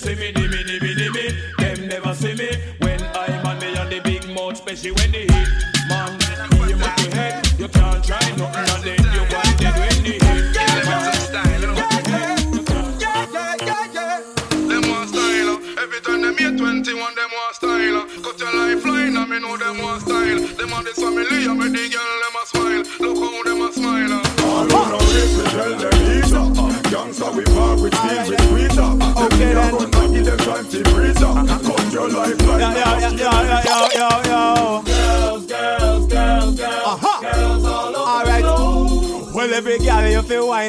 see 0.00 0.14
me, 0.14 0.32
me, 0.32 0.48
me, 0.48 1.10
me, 1.10 1.40
them 1.58 1.88
never 1.88 2.14
see 2.14 2.34
me. 2.34 2.48
When 2.78 3.00
I'm 3.14 3.46
on 3.46 3.58
me 3.58 3.76
and 3.76 3.92
the 3.92 4.00
big 4.02 4.26
mouth 4.34 4.56
special, 4.56 4.94
when 4.94 5.12
the 5.12 5.29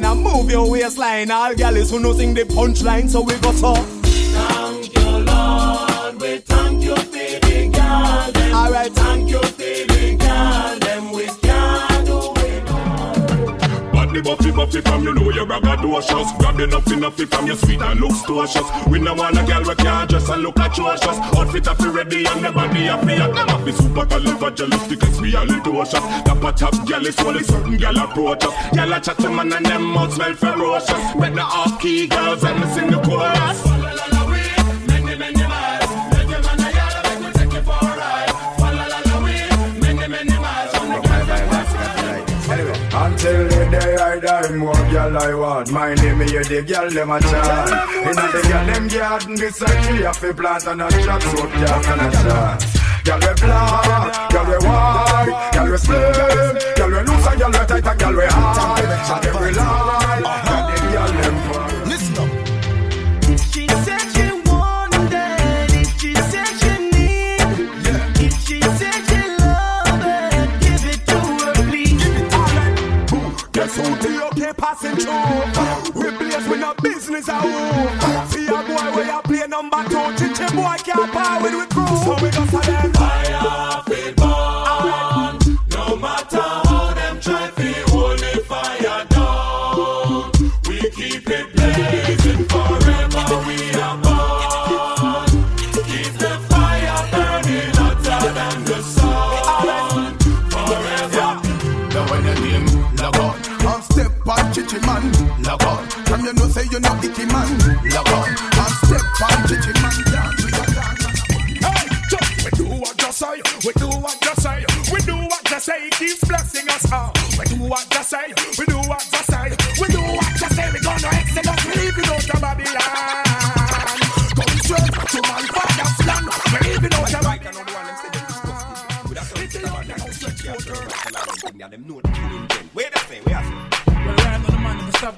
wine 0.02 0.12
and 0.12 0.24
move 0.24 0.50
your 0.50 0.70
waistline. 0.70 1.32
All 1.32 1.54
gals 1.54 1.92
who 1.92 2.00
know 2.00 2.14
sing 2.14 2.34
the 2.34 2.44
punchline, 2.44 3.10
so 3.10 3.22
we 3.22 3.38
go 3.40 3.52
so. 3.52 4.01
Buffy 14.72 14.90
from 14.90 15.04
you 15.04 15.14
know 15.14 15.30
you're 15.32 15.46
braggadocious 15.46 16.38
Grab 16.40 16.58
the 16.58 16.66
nuffy 16.66 17.00
nuffy 17.00 17.28
from 17.28 17.48
your 17.48 17.56
sweet 17.56 17.82
and 17.82 18.00
looks 18.00 18.22
tortuous 18.24 18.88
We 18.88 19.00
no 19.00 19.14
want 19.14 19.38
a 19.38 19.44
girl 19.44 19.64
we 19.64 19.76
can't 19.76 20.10
dress 20.10 20.30
and 20.30 20.42
look 20.42 20.60
atrocious. 20.60 21.18
Outfit 21.38 21.66
fi 21.66 21.90
ready 21.90 22.26
and 22.26 22.46
the 22.46 22.52
body 22.52 22.88
a 22.88 22.98
hot. 22.98 23.06
Them 23.06 23.50
a 23.50 23.66
fi 23.66 23.72
super 23.72 24.06
califragilistic 24.06 25.02
a 25.34 25.46
little 25.46 25.74
cautious. 25.74 26.00
Top 26.24 26.44
a 26.44 26.52
top 26.52 26.88
girl 26.88 27.06
is 27.06 27.20
only 27.20 27.44
certain 27.44 27.78
girl 27.78 27.98
approach 27.98 28.44
us. 28.44 28.76
Girl 28.76 28.94
a 28.94 29.00
chat 29.00 29.18
to 29.18 29.30
man 29.30 29.54
and 29.54 29.66
them 29.66 29.84
mouth 29.84 30.14
smell 30.14 30.34
ferocious. 30.34 31.16
Met 31.16 31.36
the 31.36 31.42
off 31.42 31.80
key 31.82 32.08
girls 32.08 32.44
and 32.44 32.74
sing 32.74 32.92
the 32.92 33.02
chorus 33.02 33.71
Until 43.24 43.48
the 43.50 43.70
day 43.70 43.96
I 43.98 44.20
die, 44.20 44.50
more 44.56 44.74
girl 44.74 45.16
I 45.16 45.36
want. 45.36 45.72
My 45.72 45.94
name 45.94 46.22
is 46.22 46.50
the 46.50 46.64
girl 46.64 46.90
them 46.90 47.12
a 47.12 47.22
chant. 47.22 47.70
Inna 48.02 48.26
the 48.34 48.42
girl 48.50 48.66
them 48.66 48.88
garden, 48.88 49.36
this 49.36 49.62
a 49.62 49.68
tree 49.68 50.04
a 50.04 50.12
fi 50.12 50.32
plant 50.32 50.66
and 50.66 50.82
a 50.82 50.90
chat 50.90 51.22
so 51.22 51.38
girl 51.38 51.82
can 51.86 52.00
a 52.02 52.10
chant. 52.18 52.66
Girl 53.06 53.20
we 53.22 53.34
black, 53.46 54.32
girl 54.32 54.46
we 54.50 54.58
white, 54.66 55.50
girl 55.54 55.70
we 55.70 55.78
slim, 55.78 56.58
girl 56.74 56.90
we 56.90 57.00
loose 57.06 57.28
and 57.28 57.40
girl 57.40 57.52
we 57.52 57.62
tight 57.70 57.86
and 57.86 58.00
girl 58.00 58.16
we. 58.18 58.26
And 58.26 59.26
every 59.28 59.54
line, 59.54 60.51
passing 74.72 74.96
through? 74.96 76.02
Replace 76.02 76.48
with 76.48 76.60
no 76.60 76.74
business 76.82 77.28
a 77.28 77.36
who? 77.42 78.28
See 78.30 78.48
a 78.48 78.52
boy 78.52 78.96
where 78.96 79.06
you 79.06 79.22
play 79.24 79.48
number 79.48 79.84
two, 79.84 80.16
chichi 80.18 80.56
boy 80.56 80.76
can't 80.78 81.12
power 81.12 81.42
with 81.42 81.54
we 81.54 81.66
crew. 81.68 81.98
So 82.04 82.16
we 82.24 82.32
go 82.32 82.46
for 82.46 82.62
them. 82.62 83.01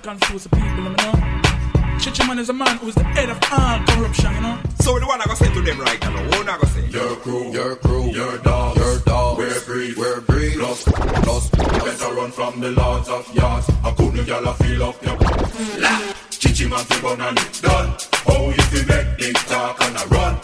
Confuse 0.03 0.43
the 0.43 0.49
people, 0.49 0.83
you 0.83 0.89
know. 0.89 1.99
Chichi 1.99 2.27
man 2.27 2.37
is 2.37 2.49
a 2.49 2.53
man 2.53 2.77
who's 2.77 2.93
the 2.93 3.03
head 3.03 3.29
of 3.29 3.39
all 3.51 3.79
corruption, 3.87 4.33
you 4.35 4.41
know. 4.41 4.59
So 4.81 4.99
the 4.99 5.07
one 5.07 5.21
I 5.21 5.25
go 5.25 5.33
say 5.33 5.51
to 5.53 5.61
them 5.61 5.79
right 5.79 5.99
now, 6.01 6.29
what 6.29 6.49
I 6.49 6.57
go 6.57 6.67
say? 6.67 6.85
Your 6.87 7.15
crew, 7.15 7.51
your 7.51 7.77
crew, 7.77 8.11
your 8.11 8.37
dog, 8.39 8.75
your 8.75 8.99
dog. 8.99 9.37
We're 9.37 9.61
breed, 9.61 9.95
we're 9.95 10.19
breed. 10.21 10.55
Plus, 10.59 10.85
You 10.85 11.79
better 11.79 12.13
run 12.13 12.31
from 12.31 12.59
the 12.59 12.71
lords 12.71 13.07
of 13.07 13.33
yards. 13.33 13.69
I 13.83 13.91
couldn't 13.91 14.27
y'all 14.27 14.53
feel 14.53 14.83
up 14.83 15.01
your 15.05 15.17
la. 15.79 16.13
Chichi 16.29 16.67
man 16.67 16.83
fi 16.83 17.01
gun 17.01 17.21
and 17.21 17.39
it 17.39 17.61
done. 17.61 17.95
Oh, 18.27 18.49
you 18.49 18.63
fi 18.63 18.85
make 18.85 19.17
big 19.17 19.35
talk 19.47 19.81
and 19.81 19.95
a 19.95 20.07
run. 20.07 20.35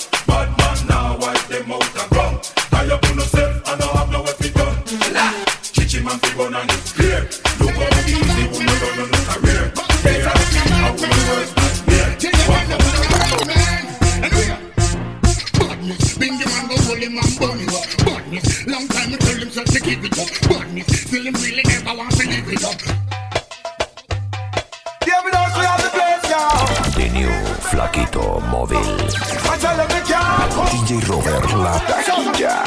movil 28.51 28.97
dj 30.71 31.05
Robert 31.08 31.51
la 31.53 31.79
Taquilla. 31.79 32.63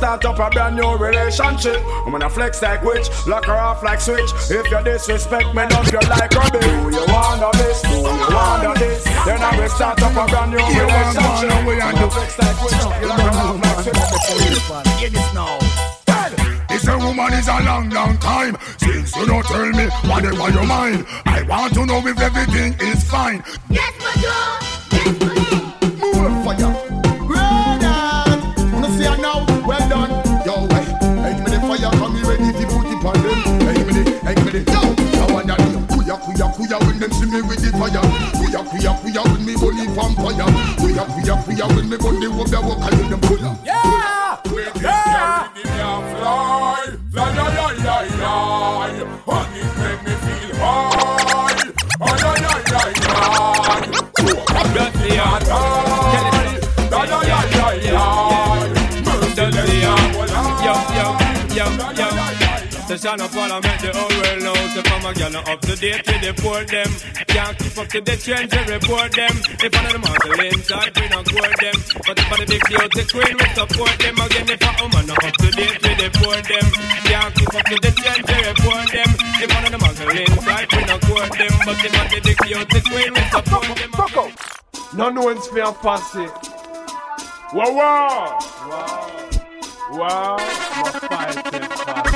Start 0.00 0.24
up 0.24 0.38
a 0.38 0.48
brand 0.48 0.76
new 0.76 0.96
relationship. 0.96 1.76
I'm 2.06 2.12
gonna 2.12 2.30
flex 2.30 2.62
like 2.62 2.82
witch, 2.82 3.06
lock 3.26 3.44
her 3.44 3.52
off 3.52 3.82
like 3.82 4.00
switch. 4.00 4.30
If 4.48 4.70
you 4.70 4.82
disrespect 4.82 5.48
me, 5.54 5.62
dump 5.68 5.92
you 5.92 6.00
like 6.08 6.32
a 6.32 6.40
bitch. 6.48 6.64
Do 6.64 6.96
you 6.96 7.04
wanna 7.12 7.50
this? 7.60 7.82
Do 7.82 7.88
you 7.90 8.16
wanna 8.32 8.72
this? 8.80 9.04
Then 9.04 9.42
I 9.42 9.60
will 9.60 9.68
start 9.68 10.00
up 10.00 10.16
a 10.16 10.24
brand 10.30 10.52
new 10.52 10.56
relationship. 10.56 11.52
I'm 11.52 11.66
gonna 11.66 12.10
flex 12.10 12.38
like 12.38 12.62
witch, 12.64 12.80
lock 12.80 13.20
her 13.20 13.40
off 13.44 13.60
like 13.62 13.80
switch. 13.84 14.00
Hear 14.96 15.10
this 15.10 15.34
now 15.34 15.58
This 16.70 16.88
a 16.88 16.96
woman 16.96 17.32
is 17.34 17.48
a 17.48 17.60
long, 17.62 17.90
long 17.90 18.16
time 18.18 18.56
Since 18.78 19.14
you 19.16 19.26
don't 19.26 19.44
tell 19.44 19.68
me 19.68 19.86
whatever 20.08 20.48
your 20.50 20.66
mind 20.66 21.04
I 21.26 21.42
want 21.42 21.74
to 21.74 21.84
know 21.84 21.98
if 22.06 22.18
everything 22.18 22.72
is 22.80 23.04
fine 23.04 23.42
Yes, 23.68 23.92
my 24.00 24.59
them 37.00 37.12
see 37.12 37.26
me 37.26 37.40
with 37.42 37.60
the 37.64 37.70
fire. 37.72 38.04
Kuya, 38.36 38.60
kuya, 38.68 38.92
kuya 39.00 39.22
when 39.32 39.44
me 39.46 39.56
bully 39.56 39.86
vampire. 39.96 40.46
Kuya, 40.76 41.04
kuya, 41.08 41.34
kuya 41.44 41.66
when 41.74 41.88
me 41.88 41.96
bully 41.96 42.28
walk 42.28 42.52
and 42.52 43.10
them 43.10 43.20
pull 43.20 43.44
up. 43.44 43.56
Yeah! 43.64 44.29
Generation 63.00 63.24
of 63.24 63.38
all 63.38 63.52
I 63.52 63.60
make 63.64 63.80
the 63.80 63.92
whole 63.96 64.12
world 64.12 64.40
know. 64.44 64.60
So 64.76 64.82
come 64.84 65.04
a 65.08 65.12
girl 65.16 65.36
up 65.40 65.60
to 65.64 65.74
date 65.76 66.04
with 66.04 66.20
the 66.20 66.32
poor 66.36 66.60
them. 66.68 66.90
Can't 67.32 67.56
keep 67.56 67.78
up 67.80 67.88
to 67.88 68.00
the 68.04 68.12
trends, 68.20 68.52
we 68.52 68.60
report 68.76 69.10
them. 69.16 69.34
If 69.56 69.72
one 69.72 69.86
of 69.88 69.92
them 69.96 70.04
are 70.04 70.20
the 70.20 70.36
inside, 70.52 70.92
we 71.00 71.08
don't 71.08 71.24
court 71.24 71.56
them. 71.64 71.76
But 72.04 72.16
if 72.20 72.28
one 72.28 72.40
of 72.40 72.48
the 72.48 72.60
big 72.60 72.64
beauty 72.68 73.02
queen, 73.08 73.34
we 73.40 73.46
support 73.56 73.96
them. 74.04 74.16
Again, 74.20 74.46
if 74.52 74.60
a 74.60 74.70
woman 74.84 75.04
not 75.08 75.24
up 75.24 75.32
to 75.32 75.48
date 75.48 75.80
with 75.80 75.96
the 75.96 76.08
poor 76.20 76.38
them. 76.44 76.66
Can't 77.08 77.32
keep 77.40 77.54
up 77.56 77.64
to 77.72 77.76
the 77.80 77.90
trends, 77.96 78.26
we 78.28 78.38
report 78.44 78.88
them. 78.92 79.10
If 79.40 79.48
one 79.48 79.64
of 79.64 79.72
them 79.72 79.80
are 79.88 79.96
the 79.96 80.06
inside, 80.20 80.68
we 80.68 80.82
don't 80.84 81.02
court 81.08 81.32
them. 81.40 81.54
But 81.64 81.76
if 81.80 81.92
one 81.96 82.04
of 82.04 82.12
the 82.12 82.20
big 82.20 82.38
beauty 82.44 82.80
queen, 82.84 83.10
we 83.16 83.22
support 83.32 83.64
them. 83.80 83.92
None 84.92 85.16
one's 85.16 85.48
fair 85.48 85.72
posse. 85.72 86.28
Wow, 87.56 87.72
wow. 87.72 88.28
Wow. 88.68 89.20
Wow. 89.92 90.36
My 90.36 90.92
fighting 91.08 92.09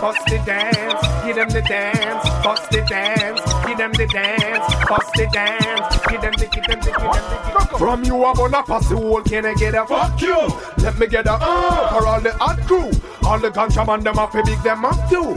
bust 0.00 0.24
the 0.26 0.38
dance. 0.46 1.24
Give 1.24 1.36
them 1.36 1.48
the 1.48 1.62
dance, 1.62 2.24
bust 2.44 2.70
the 2.70 2.82
dance. 2.82 3.40
Give 3.66 3.78
them 3.78 3.92
the 3.92 4.06
dance, 4.06 4.74
bust 4.88 5.12
the 5.14 5.28
dance. 5.32 5.96
Give 6.08 6.20
them 6.20 6.32
the, 6.32 6.46
give 6.46 6.64
them 6.64 6.80
the, 6.80 6.86
give 6.86 6.94
them 6.94 7.20
the. 7.30 7.68
Give. 7.70 7.78
From 7.78 8.04
you, 8.04 8.24
I'm 8.24 8.34
gonna 8.34 8.62
pass 8.62 8.88
the 8.88 8.96
whole. 8.96 9.22
Can 9.22 9.46
I 9.46 9.54
get 9.54 9.74
a 9.74 9.86
fuck 9.86 10.20
you? 10.20 10.36
Let 10.78 10.98
me 10.98 11.06
get 11.06 11.26
a 11.26 11.32
uh 11.32 11.88
for 11.90 12.06
all 12.06 12.20
the 12.20 12.32
hot 12.34 12.58
crew. 12.66 12.90
All 13.26 13.38
the 13.38 13.50
ganja 13.50 13.86
man, 13.86 14.00
them 14.00 14.18
up, 14.18 14.32
big 14.32 14.62
them 14.62 14.84
up 14.84 15.08
too. 15.08 15.34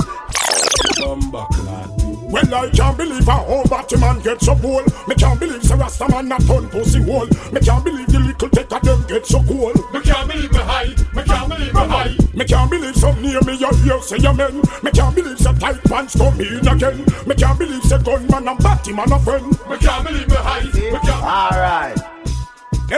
Bumba 1.00 2.01
Well, 2.32 2.56
I 2.56 2.70
can't 2.70 2.98
believe 2.98 3.28
a 3.28 3.32
whole 3.32 3.66
batty 3.66 3.98
man 3.98 4.22
get 4.22 4.42
so 4.42 4.56
cool. 4.56 4.84
Me 5.06 5.16
can't 5.16 5.38
believe 5.38 5.62
the 5.68 5.76
Rasta 5.76 6.08
man 6.08 6.30
not 6.30 6.42
turn 6.48 6.70
pussy 6.70 7.04
hole. 7.04 7.28
Me 7.52 7.60
can't 7.60 7.84
believe 7.84 8.08
the 8.08 8.20
little 8.20 8.50
take 8.50 8.72
of 8.72 8.82
them 8.82 9.04
get 9.08 9.26
so 9.26 9.44
cool. 9.44 9.74
Me 9.92 10.00
can't 10.00 10.32
believe 10.32 10.52
me 10.52 10.60
high. 10.60 10.96
Me 11.14 11.24
can't 11.24 11.50
believe 11.50 11.74
me 11.74 11.80
high. 11.82 12.16
Me 12.34 12.46
can't 12.46 12.72
believe 12.72 12.96
some 12.96 13.22
near 13.22 13.42
me 13.42 13.56
you 13.56 13.70
hear 13.84 14.02
say 14.02 14.16
amen. 14.26 14.62
Me 14.82 14.92
can't 14.92 15.14
believe 15.14 15.38
the 15.38 15.52
tight 15.60 15.84
pants 15.84 16.16
come 16.16 16.40
in 16.40 16.66
again. 16.66 17.04
Me 17.28 17.36
can't 17.36 17.60
believe 17.60 17.84
the 17.84 17.98
gunman 17.98 18.48
and 18.48 18.60
batty 18.64 18.94
man 18.94 19.12
a 19.12 19.20
friend. 19.20 19.52
Me 19.70 19.78
can't 19.78 20.08
believe 20.08 20.30
me 20.30 20.36
high. 20.36 20.40
Me 20.40 20.40
can't. 20.40 20.40
All 20.40 20.40
right. 20.40 20.41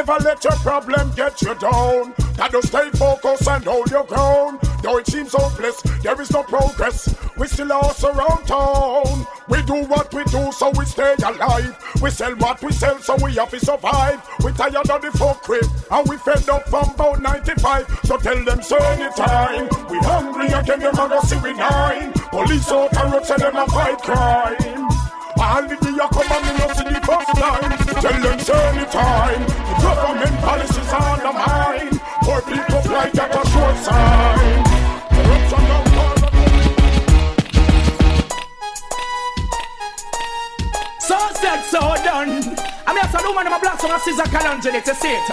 Never 0.05 0.21
let 0.25 0.43
your 0.43 0.51
problem 0.57 1.11
get 1.15 1.41
you 1.41 1.55
down. 1.55 2.13
Gotta 2.35 2.61
stay 2.67 2.89
focused 2.89 3.47
and 3.47 3.63
hold 3.63 3.89
your 3.89 4.03
ground. 4.03 4.59
Though 4.81 4.97
it 4.97 5.07
seems 5.07 5.31
hopeless, 5.31 5.81
there 6.01 6.19
is 6.19 6.29
no 6.29 6.43
progress. 6.43 7.15
We 7.37 7.47
still 7.47 7.67
lost 7.67 8.03
around 8.03 8.45
town. 8.45 9.25
We 9.47 9.61
do 9.61 9.85
what 9.85 10.13
we 10.13 10.25
do, 10.25 10.51
so 10.51 10.71
we 10.71 10.83
stay 10.83 11.15
alive. 11.23 11.77
We 12.01 12.09
sell 12.09 12.35
what 12.35 12.61
we 12.61 12.73
sell, 12.73 12.99
so 12.99 13.15
we 13.23 13.35
have 13.35 13.51
to 13.51 13.59
survive. 13.61 14.21
We 14.43 14.51
tired 14.51 14.75
of 14.75 15.01
the 15.01 15.11
folk 15.17 15.41
crib, 15.41 15.67
and 15.89 16.09
we 16.09 16.17
fed 16.17 16.49
up 16.49 16.67
from 16.67 16.89
about 16.89 17.21
95. 17.21 18.01
So 18.03 18.17
tell 18.17 18.43
them, 18.43 18.61
so 18.61 18.75
anytime. 18.75 19.69
We 19.89 19.99
hungry 19.99 20.47
again, 20.47 20.79
them 20.79 20.95
a 20.95 21.07
go 21.07 21.21
see 21.21 21.37
we 21.37 21.53
nine. 21.53 22.11
Police 22.11 22.69
out 22.73 22.93
and 22.97 23.13
road, 23.13 23.25
say 23.25 23.37
them 23.37 23.55
a 23.55 23.65
fight 23.67 23.99
crime. 23.99 25.02
All 25.43 25.61
the 25.67 25.75
day 25.75 25.91
you 25.91 26.07
come 26.07 26.31
and 26.31 26.45
me 26.45 26.51
not 26.57 26.71
see 26.71 26.87
the 26.87 27.01
first 27.03 27.27
time. 27.35 27.67
Tell 27.99 28.21
them 28.23 28.39
say 28.39 28.85
time. 28.95 29.43
The 29.43 29.75
government 29.83 30.35
policies 30.39 30.93
on 30.93 31.19
the 31.19 31.33
mind. 31.35 31.99
Poor 32.23 32.41
people 32.47 32.81
fly 32.87 33.11
at 33.11 33.35
a 33.35 33.43
short 33.51 33.77
sign. 33.83 34.63
So 40.99 41.17
said, 41.41 41.61
so 41.63 41.79
done. 42.07 42.31
I 42.87 42.93
mean, 42.93 43.03
I 43.03 43.09
saw 43.11 43.19
the 43.19 43.27
woman 43.27 43.47
in 43.47 43.51
my 43.51 43.59
black 43.59 43.81
song, 43.81 43.99
Caesar 43.99 44.23
Calangelic, 44.23 44.85
to 44.85 44.95
see 44.95 45.11
it. 45.11 45.29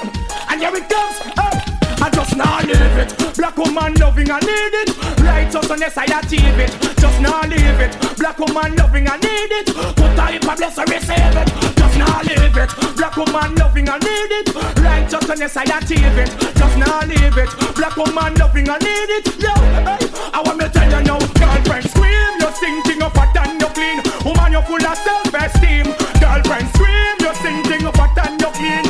And 0.50 0.60
here 0.60 0.74
it 0.74 0.88
comes. 0.88 1.16
Oh. 1.38 1.59
I 2.02 2.08
just 2.08 2.36
not 2.36 2.64
leave 2.64 2.96
it. 2.96 3.36
Black 3.36 3.56
woman 3.56 3.94
loving, 3.94 4.30
I 4.30 4.40
need 4.40 4.74
it. 4.82 4.88
Righteousness, 5.20 5.96
I 5.96 6.04
achieve 6.04 6.58
it. 6.58 6.72
Just 6.98 7.20
not 7.20 7.48
leave 7.48 7.80
it. 7.80 7.92
Black 8.16 8.38
woman 8.38 8.74
loving, 8.76 9.06
I 9.08 9.16
need 9.18 9.52
it. 9.52 9.66
Put 9.96 10.16
a 10.16 10.26
heap 10.32 10.48
of 10.48 10.56
bless, 10.56 10.78
I 10.78 10.84
receive 10.84 11.36
it. 11.36 11.48
Just 11.76 11.98
not 11.98 12.24
leave 12.24 12.56
it. 12.56 12.70
Black 12.96 13.16
woman 13.16 13.54
loving, 13.56 13.88
I 13.88 13.98
need 13.98 14.32
it. 14.32 14.48
Righteousness, 14.80 15.56
I 15.56 15.64
achieve 15.76 16.16
it. 16.16 16.30
Just 16.56 16.76
not 16.78 17.06
leave 17.06 17.36
it. 17.36 17.50
Black 17.76 17.96
woman 17.96 18.34
loving, 18.34 18.68
I 18.70 18.78
need 18.78 19.10
it. 19.20 19.26
Yo, 19.36 19.52
hey, 19.84 20.00
I 20.32 20.42
want 20.44 20.58
me 20.58 20.64
to 20.64 20.70
tell 20.70 20.88
you 20.88 21.04
now, 21.04 21.18
girlfriend, 21.36 21.84
scream. 21.90 22.32
You're 22.40 22.52
stinking 22.56 23.02
up 23.02 23.16
hot 23.16 23.36
and 23.44 23.60
you're 23.60 23.70
clean. 23.76 24.00
Woman, 24.24 24.52
you're 24.52 24.64
full 24.64 24.80
of 24.80 24.96
self-esteem. 24.96 25.84
Girlfriend, 26.16 26.68
scream. 26.72 27.14
You're 27.20 27.36
stinking 27.36 27.84
up 27.84 27.96
hot 27.96 28.16
and 28.24 28.40
you're 28.40 28.56
clean. 28.56 28.84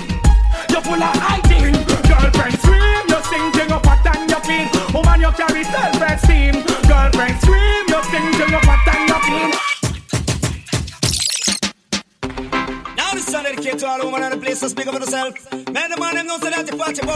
You're 0.70 0.82
full 0.82 1.02
of 1.02 1.16
hygiene. 1.18 1.49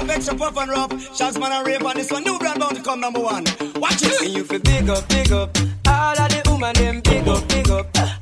That 0.07 0.21
the 0.21 0.35
party 0.35 0.37
pop 0.37 0.37
extra 0.37 0.37
pop 0.37 0.57
and 0.57 0.71
rough. 0.71 1.17
Shots 1.17 1.39
man 1.39 1.53
and 1.53 1.67
rape 1.67 1.85
on 1.85 1.97
this 1.97 2.11
one. 2.11 2.25
New 2.25 2.39
brand 2.39 2.61
bound 2.61 2.77
to 2.77 2.83
come 2.83 3.01
number 3.01 3.21
one. 3.21 3.45
Watch 3.77 4.03
it. 4.03 4.23
And 4.23 4.35
you 4.35 4.45
feel 4.45 4.61
big 4.61 4.89
up, 4.89 5.09
big 5.09 5.33
up. 5.33 5.57
All 5.87 6.19
of 6.19 6.29
the 6.29 6.43
woman 6.51 6.75
them 6.75 7.01
big 7.01 7.29
up, 7.29 7.49
big 7.49 7.71
up. 7.71 8.14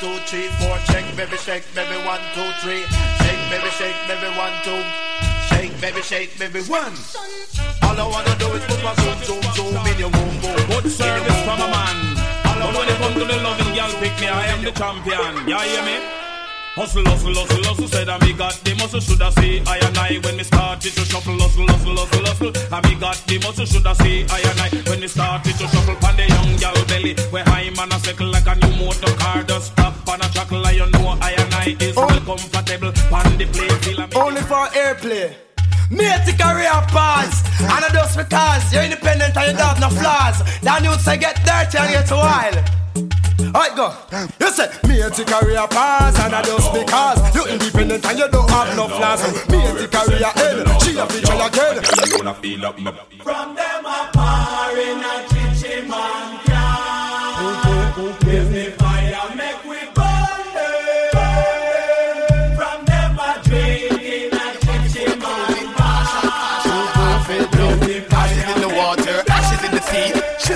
Two, 0.00 0.16
three, 0.24 0.48
four. 0.58 0.76
Check 0.88 1.04
baby, 1.14 1.36
shake 1.36 1.64
baby, 1.74 1.96
one, 2.08 2.20
two, 2.34 2.48
three. 2.64 2.82
Shake 3.20 3.42
baby, 3.52 3.70
shake 3.76 4.00
baby, 4.08 4.28
one, 4.34 4.56
two. 4.64 4.80
Shake 5.52 5.74
baby, 5.80 6.00
shake 6.00 6.32
baby, 6.38 6.60
one. 6.64 6.96
All 7.84 7.96
I 8.00 8.06
wanna 8.08 8.34
do 8.40 8.48
is 8.56 8.64
put 8.64 8.82
my 8.82 8.94
zoom, 8.96 9.18
zoom, 9.28 9.42
zoom 9.54 9.86
in 9.86 9.98
your 10.00 10.10
boom, 10.10 10.34
boom. 10.40 10.56
Good 10.72 10.90
service 10.90 11.40
from 11.44 11.60
a 11.60 11.68
man. 11.68 12.16
But 12.60 12.76
when 12.76 12.88
it 12.88 12.96
comes 12.98 13.14
to 13.14 13.24
the 13.24 13.36
loving 13.44 13.72
girl, 13.76 13.92
pick 14.00 14.14
me, 14.20 14.28
I 14.28 14.46
am 14.52 14.64
the 14.64 14.72
champion. 14.72 15.48
You 15.48 15.58
hear 15.58 15.84
me? 15.84 16.20
Hustle, 16.76 17.04
hustle, 17.04 17.34
hustle, 17.34 17.64
hustle, 17.64 17.88
said 17.88 18.08
I 18.08 18.16
me 18.24 18.32
got 18.32 18.54
the 18.62 18.74
muscle, 18.76 19.00
should 19.00 19.20
I 19.20 19.30
say 19.30 19.60
I 19.66 19.76
and 19.82 19.98
I 19.98 20.20
when 20.22 20.36
me 20.36 20.44
started 20.44 20.92
to 20.94 21.04
shuffle, 21.04 21.34
hustle, 21.36 21.66
hustle, 21.66 21.96
hustle, 21.96 22.24
hustle, 22.24 22.52
I 22.72 22.78
me 22.88 22.94
got 22.94 23.18
the 23.26 23.38
muscle, 23.40 23.66
should 23.66 23.86
I 23.86 23.92
say 23.94 24.24
I 24.30 24.38
and 24.38 24.60
I 24.60 24.68
when 24.88 25.00
me 25.00 25.08
started 25.08 25.50
to 25.58 25.66
shuffle, 25.66 25.79
I 31.60 31.68
and 31.68 31.82
I 31.82 31.86
is 31.86 31.96
well 31.96 32.20
comfortable, 32.20 32.92
pan 32.92 33.36
the 33.36 33.44
play, 33.46 33.68
feel 33.84 34.00
me. 34.00 34.14
Only 34.16 34.40
for 34.42 34.64
airplay. 34.72 35.34
Mate, 35.90 36.38
career 36.38 36.70
pass. 36.88 37.44
And 37.60 37.84
I 37.84 37.88
just 37.92 38.16
because 38.16 38.72
you're 38.72 38.84
independent 38.84 39.36
and 39.36 39.52
you 39.52 39.56
don't 39.58 39.66
have 39.66 39.80
no 39.80 39.88
flaws. 39.90 40.40
Then 40.62 40.84
you 40.84 40.94
say 40.94 41.18
get 41.18 41.36
dirty 41.44 41.78
and 41.78 41.90
get 41.90 42.10
wild. 42.10 42.56
Alright, 43.52 43.76
go. 43.76 43.92
You 44.40 44.50
say, 44.52 44.70
me 44.88 45.00
a 45.02 45.10
career 45.10 45.66
pass, 45.68 46.18
and 46.20 46.34
I 46.34 46.42
just 46.42 46.72
because 46.72 47.34
you're 47.34 47.48
independent 47.48 48.06
and 48.06 48.18
you 48.18 48.28
don't 48.28 48.48
have 48.48 48.76
no 48.76 48.88
flaws. 48.88 49.20
Me 49.50 49.58
a 49.58 49.88
career 49.88 50.32
end, 50.40 50.82
she 50.82 50.96
a 50.96 51.06
feature 51.06 51.34
again. 51.34 51.82
From 53.22 53.54
them 53.54 53.84
a 53.84 54.10
par 54.14 54.78
in 54.78 55.04
a 55.04 55.28
chichi 55.28 55.86
man 55.88 56.49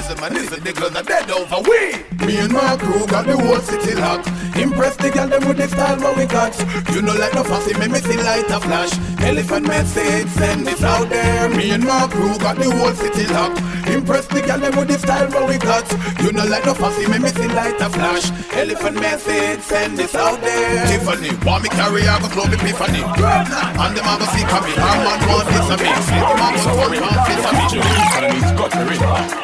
sea. 0.05 0.15
Shizzle 0.15 0.21
man 0.21 0.37
is 0.37 0.53
a 0.53 0.57
nigga 0.57 0.91
that 0.93 1.07
dead 1.07 1.31
over 1.31 1.61
we. 1.69 2.27
Me 2.27 2.39
and 2.39 2.53
my 2.53 2.77
crew 2.77 3.07
got 3.07 3.27
the 3.27 3.37
whole 3.37 3.61
city 3.61 3.95
locked. 3.95 4.29
Impress 4.57 4.97
the 4.97 5.11
girl 5.11 5.29
them 5.29 5.49
with 5.49 5.57
the 5.57 5.69
style 5.69 5.99
what 6.01 6.17
we 6.17 6.27
got. 6.27 6.55
You 6.95 7.03
know 7.03 7.15
like 7.15 7.35
no 7.35 7.45
fussy, 7.45 7.77
make 7.79 7.91
me 7.91 7.99
see 7.99 8.17
light 8.17 8.49
a 8.51 8.61
flash. 8.61 8.93
Elephant 9.21 9.67
message, 9.67 10.29
send 10.29 10.67
this 10.67 10.83
out 10.83 11.09
there. 11.09 11.49
Me 11.51 11.71
and 11.71 11.85
my 11.85 12.07
crew 12.09 12.39
got 12.39 12.57
the 12.57 12.71
whole 12.71 12.95
city 12.95 13.27
locked. 13.33 13.61
Impress 13.89 14.27
the 14.27 14.41
girl 14.41 14.59
them 14.59 14.77
with 14.77 14.89
the 14.89 14.99
style 14.99 15.29
what 15.31 15.49
we 15.49 15.59
got. 15.59 15.85
You 16.23 16.33
know 16.33 16.47
like 16.47 16.65
no 16.65 16.75
fussy, 16.75 17.07
make 17.09 17.23
me 17.23 17.29
see 17.29 17.49
light 17.49 17.81
a 17.81 17.91
flash. 17.91 18.31
Elephant 18.53 18.97
message, 18.97 19.61
send 19.61 19.99
this 19.99 20.15
out 20.15 20.41
there. 20.41 20.87
Tiffany, 20.87 21.35
want 21.45 21.65
me 21.65 21.69
carry, 21.69 22.07
I 22.07 22.21
go 22.21 22.29
club 22.29 22.53
epiphany. 22.53 23.03
And 23.05 23.93
them 23.97 24.07
a 24.07 24.15
go 24.17 24.27
see 24.33 24.45
me. 24.45 24.73
Her 24.81 24.97
man 25.05 25.21
want 25.29 25.47
this 25.49 25.69
of 25.69 25.81
me. 25.81 25.91
Flip 26.09 26.25
them 26.25 26.41
up, 26.41 26.57
so 26.63 26.73
me 26.89 27.01
want 27.01 27.21
this 27.27 27.45
of 27.45 27.53
me. 27.53 27.65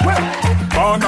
Born 0.00 0.49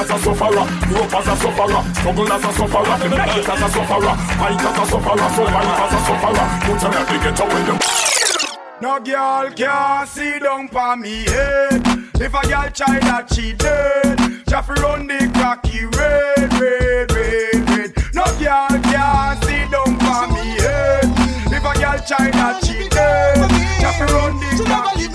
as 0.03 0.11
a 0.11 0.18
sufferer, 0.18 0.66
grow 0.88 1.03
up 1.03 1.14
as 1.14 1.28
a 1.28 1.36
sufferer, 1.36 1.82
struggle 1.94 2.32
as 2.32 2.44
a 2.44 2.53
sufferer, 2.53 2.96
fight 2.98 3.48
as 3.48 3.62
a 3.62 3.68
sufferer, 3.70 4.14
fight 4.40 4.62
as 4.62 4.78
a 4.78 4.84
sufferer, 4.90 5.28
survive 5.30 5.80
as 5.82 5.92
a 5.92 5.98
sufferer. 6.07 6.46
Put 6.66 6.84
on 6.84 6.92
the 6.92 7.03
ghetto 7.22 7.44
with 7.46 7.66
them. 7.66 7.78
No 8.80 8.98
girl 8.98 9.50
can 9.55 10.07
see 10.09 10.38
down 10.40 10.68
for 10.68 10.96
me 10.96 11.24
head. 11.24 11.86
If 12.16 12.34
a 12.34 12.42
girl 12.48 12.68
try 12.74 12.98
that 12.98 13.32
she 13.32 13.53
dead, 13.53 14.18
just 14.48 14.68
run 14.68 15.07
the 15.07 15.30
cocky 15.34 15.86
red, 15.86 16.53
red, 16.59 17.12
red, 17.12 17.70
red. 17.70 17.92
No 18.12 18.24
girl 18.42 18.74
can 18.82 19.42
see 19.42 19.64
down 19.70 19.98
for 20.03 20.26
me 20.34 20.44
head. 20.59 21.07
If 21.46 21.62
a 21.62 21.72
girl 21.78 21.98
try 22.03 22.30
that 22.30 22.64
she 22.64 22.88
dead, 22.88 23.50
just 23.80 24.00
run 24.12 24.34
the 24.40 24.64
cocky. 24.66 25.07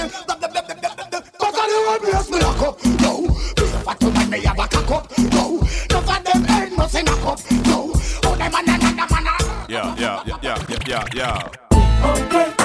But 1.39 1.53
I 1.55 1.67
don't 1.67 1.83
want 1.87 2.01
me 2.03 2.11
to 2.11 2.45
lock 2.45 2.61
up, 2.61 2.79
yo. 3.01 3.11
Be 3.55 3.63
a 3.63 3.79
fat 3.83 3.99
woman, 4.03 4.29
me 4.29 4.39
have 4.41 4.56
a 4.56 4.56
up, 4.91 5.11
yo. 5.17 5.59
None 5.89 6.09
of 6.09 6.23
them 6.23 6.43
head 6.43 6.71
must 6.73 6.95
in 6.95 7.07
a 7.07 7.11
cup, 7.11 7.39
yo. 7.65 7.91
Oh, 8.23 8.35
them 8.35 8.51
man, 8.51 8.65
them 8.65 8.95
man. 8.95 9.67
Yeah, 9.69 9.95
yeah, 9.97 10.23
yeah, 10.25 10.37
yeah, 10.41 10.65
yeah, 10.87 11.05
yeah, 11.13 11.49
yeah. 11.93 12.56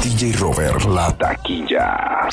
DJ 0.00 0.36
Robert 0.38 0.84
La 0.84 1.10
Taquilla. 1.10 2.30